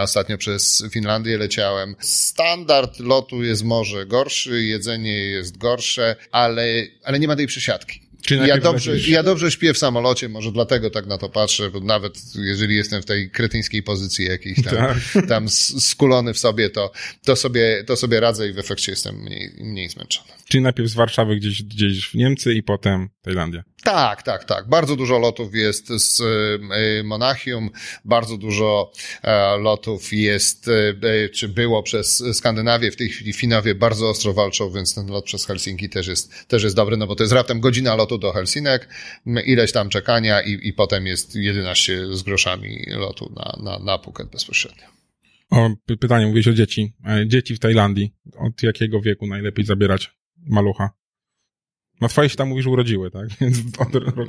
[0.00, 1.96] Ostatnio przez Finlandię leciałem.
[2.00, 8.03] Standard lotu jest może gorszy, jedzenie jest gorsze, ale, ale nie ma tej przesiadki.
[8.30, 12.18] Ja dobrze, ja dobrze śpię w samolocie, może dlatego tak na to patrzę, bo nawet
[12.34, 15.26] jeżeli jestem w tej kretyńskiej pozycji jakiejś tam, tak.
[15.28, 16.92] tam skulony w sobie, to,
[17.24, 20.28] to, sobie, to sobie radzę i w efekcie jestem mniej, mniej zmęczony.
[20.48, 23.62] Czyli najpierw z Warszawy gdzieś, gdzieś w Niemcy i potem Tajlandia.
[23.84, 24.68] Tak, tak, tak.
[24.68, 27.70] Bardzo dużo lotów jest z e, Monachium,
[28.04, 32.90] bardzo dużo e, lotów jest, e, czy było przez Skandynawię.
[32.90, 36.62] W tej chwili Finowie bardzo ostro walczą, więc ten lot przez Helsinki też jest, też
[36.62, 38.88] jest dobry, no bo to jest raptem godzina lotu do Helsinek,
[39.26, 44.28] ileś tam czekania i, i potem jest 11 z groszami lotu na, na, na Phuket
[44.28, 44.84] bezpośrednio.
[45.50, 45.70] O,
[46.00, 46.92] pytanie, mówisz o dzieci.
[47.26, 48.14] Dzieci w Tajlandii.
[48.38, 50.10] Od jakiego wieku najlepiej zabierać
[50.46, 51.03] malucha?
[52.00, 53.28] No twoje się tam mówisz urodziły, tak?
[53.40, 53.56] Więc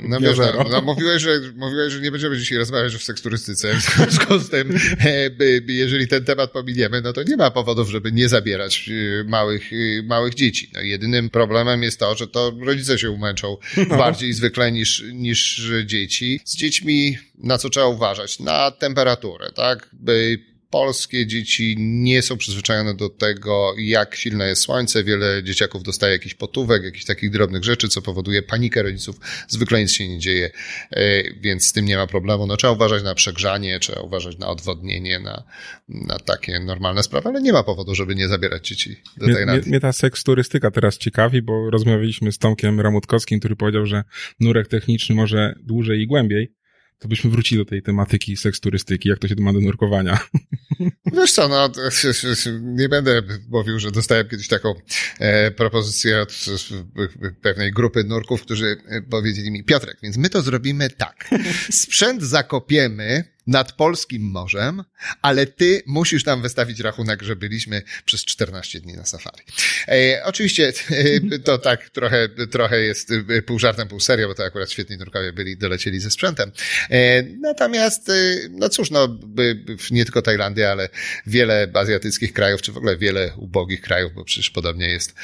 [0.08, 3.74] no wiesz, no, no, mówiłeś, że, mówiłeś, że nie będziemy dzisiaj rozmawiać o seksturystyce.
[3.74, 5.30] W związku z tym, e,
[5.68, 8.90] jeżeli ten temat pominiemy, no to nie ma powodów, żeby nie zabierać
[9.20, 10.70] e, małych, e, małych dzieci.
[10.74, 13.96] No, jedynym problemem jest to, że to rodzice się umęczą no.
[13.96, 16.40] bardziej zwykle niż, niż dzieci.
[16.44, 18.40] Z dziećmi na co trzeba uważać?
[18.40, 19.88] Na temperaturę, tak?
[19.92, 20.38] By
[20.70, 25.04] polskie dzieci nie są przyzwyczajone do tego, jak silne jest słońce.
[25.04, 29.20] Wiele dzieciaków dostaje jakiś potówek, jakichś takich drobnych rzeczy, co powoduje panikę rodziców.
[29.48, 30.50] Zwykle nic się nie dzieje,
[30.90, 32.46] e, więc z tym nie ma problemu.
[32.46, 35.44] No, trzeba uważać na przegrzanie, trzeba uważać na odwodnienie, na,
[35.88, 39.60] na takie normalne sprawy, ale nie ma powodu, żeby nie zabierać dzieci do tej mnie,
[39.66, 44.04] mnie ta seksturystyka teraz ciekawi, bo rozmawialiśmy z Tomkiem Ramutkowskim, który powiedział, że
[44.40, 46.56] nurek techniczny może dłużej i głębiej
[46.98, 50.18] to byśmy wrócili do tej tematyki seksturystyki, jak to się ma do nurkowania.
[51.12, 51.70] Wiesz co, no,
[52.62, 54.74] nie będę mówił, że dostałem kiedyś taką
[55.18, 56.32] e, propozycję od
[57.42, 58.76] pewnej grupy nurków, którzy
[59.10, 61.30] powiedzieli mi, Piotrek, więc my to zrobimy tak.
[61.70, 64.84] Sprzęt zakopiemy, nad polskim morzem,
[65.22, 69.44] ale ty musisz tam wystawić rachunek, że byliśmy przez 14 dni na safari.
[69.88, 74.44] E, oczywiście e, to tak trochę, trochę jest e, pół żartem, pół serio, bo to
[74.44, 76.52] akurat świetni nurkowie byli, dolecieli ze sprzętem.
[76.90, 78.12] E, natomiast, e,
[78.50, 79.18] no cóż, no,
[79.90, 80.88] nie tylko Tajlandia, ale
[81.26, 85.14] wiele azjatyckich krajów, czy w ogóle wiele ubogich krajów, bo przecież podobnie jest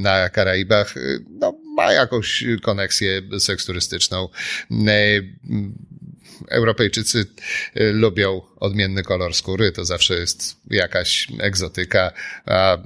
[0.00, 0.94] na Karaibach,
[1.30, 4.28] no, ma jakąś koneksję seksturystyczną.
[6.48, 7.26] Europejczycy
[7.76, 12.12] y, lubią odmienny kolor skóry, to zawsze jest jakaś egzotyka,
[12.46, 12.78] a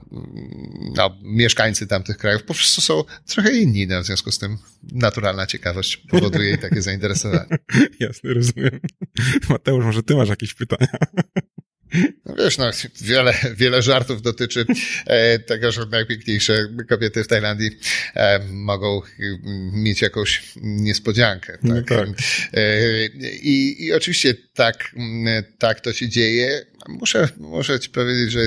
[0.96, 4.58] no, mieszkańcy tamtych krajów po prostu są trochę inni, no, w związku z tym
[4.92, 7.58] naturalna ciekawość powoduje takie zainteresowanie.
[8.00, 8.80] Jasne, rozumiem.
[9.48, 10.88] Mateusz, może ty masz jakieś pytania?
[12.26, 12.70] No wiesz, no,
[13.00, 14.66] wiele, wiele żartów dotyczy
[15.06, 17.70] e, tego, że najpiękniejsze kobiety w Tajlandii
[18.14, 19.02] e, mogą
[19.72, 21.52] mieć jakąś niespodziankę.
[21.52, 21.62] Tak?
[21.62, 22.08] No tak.
[22.54, 23.06] E,
[23.42, 24.94] i, I oczywiście tak,
[25.58, 26.66] tak to się dzieje.
[26.86, 28.40] Muszę, muszę ci powiedzieć, że,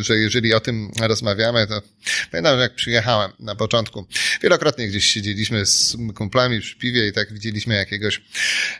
[0.00, 1.82] że jeżeli o tym rozmawiamy, to
[2.30, 4.06] pamiętam, że jak przyjechałem na początku,
[4.42, 8.22] wielokrotnie gdzieś siedzieliśmy z kumplami przy piwie i tak widzieliśmy jakiegoś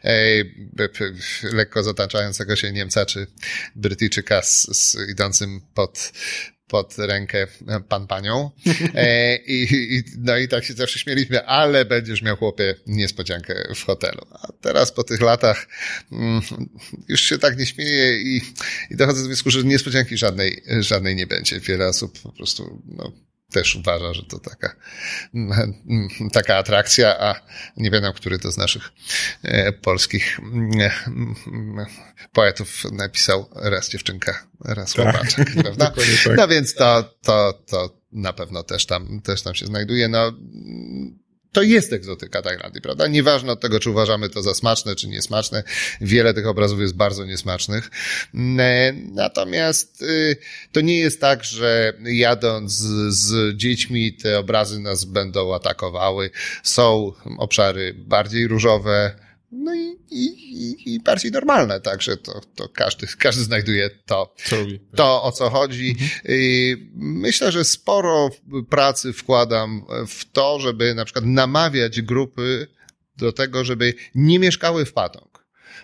[0.04, 0.44] e,
[1.42, 3.26] lekko zataczającego się Niemca czy
[3.76, 6.12] Brytyjczyka z, z idącym pod
[6.70, 7.46] pod rękę
[7.88, 8.50] pan panią.
[8.94, 9.62] E, i,
[9.96, 14.26] i, no i tak się zawsze śmieliśmy, ale będziesz miał chłopie niespodziankę w hotelu.
[14.32, 15.68] A teraz po tych latach
[16.12, 16.40] mm,
[17.08, 18.40] już się tak nie śmieję i,
[18.90, 21.60] i dochodzę do wniosku, że niespodzianki żadnej, żadnej nie będzie.
[21.60, 23.12] Wiele osób po prostu no,
[23.50, 24.76] też uważa, że to taka,
[26.32, 27.40] taka atrakcja, a
[27.76, 28.92] nie wiem, który to z naszych
[29.42, 30.40] e, polskich
[30.80, 30.90] e,
[32.32, 35.04] poetów napisał raz dziewczynka, raz tak.
[35.04, 35.90] chłopaczek, prawda?
[35.90, 36.36] Tak.
[36.36, 40.08] No więc to, to, to na pewno też tam, też tam się znajduje.
[40.08, 40.32] No,
[41.52, 43.06] to jest egzotyka Tajlandii, prawda?
[43.06, 45.62] Nieważne od tego, czy uważamy to za smaczne, czy niesmaczne.
[46.00, 47.90] Wiele tych obrazów jest bardzo niesmacznych.
[48.58, 50.36] E, natomiast y,
[50.72, 56.30] to nie jest tak, że jadąc z, z dziećmi te obrazy nas będą atakowały.
[56.62, 59.14] Są obszary bardziej różowe,
[59.52, 64.34] no i, i, i bardziej normalne, także to, to każdy, każdy znajduje to,
[64.96, 65.96] to, o co chodzi.
[66.94, 68.30] Myślę, że sporo
[68.70, 72.66] pracy wkładam w to, żeby na przykład namawiać grupy
[73.16, 75.29] do tego, żeby nie mieszkały w Patong.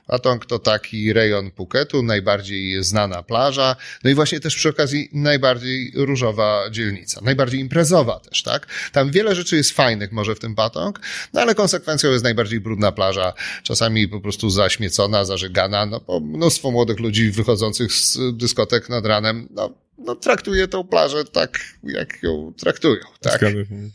[0.06, 5.92] Patong to taki rejon Phuketu, najbardziej znana plaża, no i właśnie też przy okazji najbardziej
[5.94, 8.66] różowa dzielnica, najbardziej imprezowa też, tak?
[8.92, 11.00] Tam wiele rzeczy jest fajnych może w tym Patong,
[11.32, 13.32] no ale konsekwencją jest najbardziej brudna plaża,
[13.62, 19.48] czasami po prostu zaśmiecona, zażegana, no bo mnóstwo młodych ludzi wychodzących z dyskotek nad ranem,
[19.50, 23.00] no no, traktuje tą plażę tak, jak ją traktują.
[23.20, 23.40] Tak?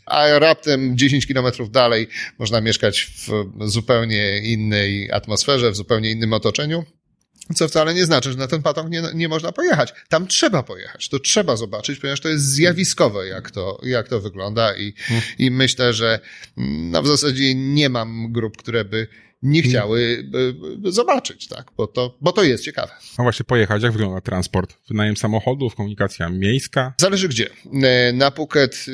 [0.06, 2.08] A raptem 10 kilometrów dalej
[2.38, 6.84] można mieszkać w zupełnie innej atmosferze, w zupełnie innym otoczeniu.
[7.54, 9.94] Co wcale nie znaczy, że na ten patong nie, nie można pojechać.
[10.08, 14.76] Tam trzeba pojechać, to trzeba zobaczyć, ponieważ to jest zjawiskowe, jak to, jak to wygląda
[14.76, 15.24] i, hmm.
[15.38, 16.20] i myślę, że
[16.56, 19.08] no, w zasadzie nie mam grup, które by
[19.42, 19.70] nie hmm.
[19.70, 20.28] chciały
[20.84, 22.92] zobaczyć, tak, bo to, bo to jest ciekawe.
[23.16, 24.74] A właśnie pojechać, jak wygląda transport?
[24.88, 26.94] Wynajem samochodów, komunikacja miejska?
[27.00, 27.50] Zależy gdzie.
[27.82, 28.86] E, na Phuket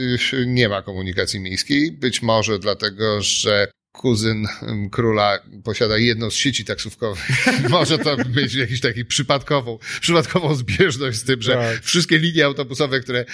[0.47, 3.69] nie ma komunikacji miejskiej, być może dlatego, że
[3.99, 4.47] kuzyn
[4.91, 7.29] króla posiada jedną z sieci taksówkowych.
[7.71, 11.83] Może to mieć jakiś taki przypadkową, przypadkową zbieżność z tym, że tak.
[11.83, 13.25] wszystkie linie autobusowe, które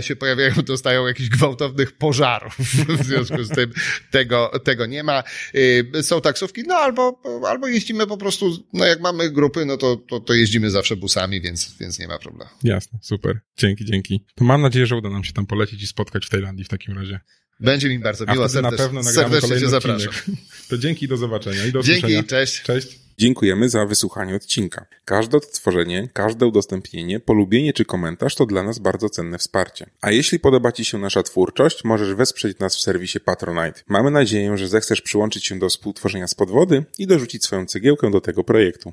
[0.00, 2.56] się pojawiają, dostają jakichś gwałtownych pożarów.
[3.02, 3.72] W związku z tym
[4.10, 5.22] tego, tego nie ma.
[5.54, 9.96] Y, są taksówki, no albo, albo jeździmy po prostu, no jak mamy grupy, no to,
[9.96, 12.50] to, to jeździmy zawsze busami, więc, więc nie ma problemu.
[12.62, 13.40] Jasne, super.
[13.56, 14.24] Dzięki, dzięki.
[14.34, 16.98] To mam nadzieję, że uda nam się tam polecieć i spotkać w Tajlandii w takim
[16.98, 17.20] razie.
[17.62, 18.48] Będzie mi bardzo miło.
[18.48, 20.12] Serdecznie, na pewno serdecznie cię zapraszam.
[20.68, 21.66] To dzięki i do zobaczenia.
[21.66, 22.22] I do dzięki, usłyszenia.
[22.22, 22.62] cześć.
[22.62, 22.98] Cześć.
[23.18, 24.86] Dziękujemy za wysłuchanie odcinka.
[25.04, 29.86] Każde odtworzenie, każde udostępnienie, polubienie czy komentarz to dla nas bardzo cenne wsparcie.
[30.00, 33.80] A jeśli podoba Ci się nasza twórczość, możesz wesprzeć nas w serwisie Patronite.
[33.88, 38.20] Mamy nadzieję, że zechcesz przyłączyć się do współtworzenia z podwody i dorzucić swoją cegiełkę do
[38.20, 38.92] tego projektu.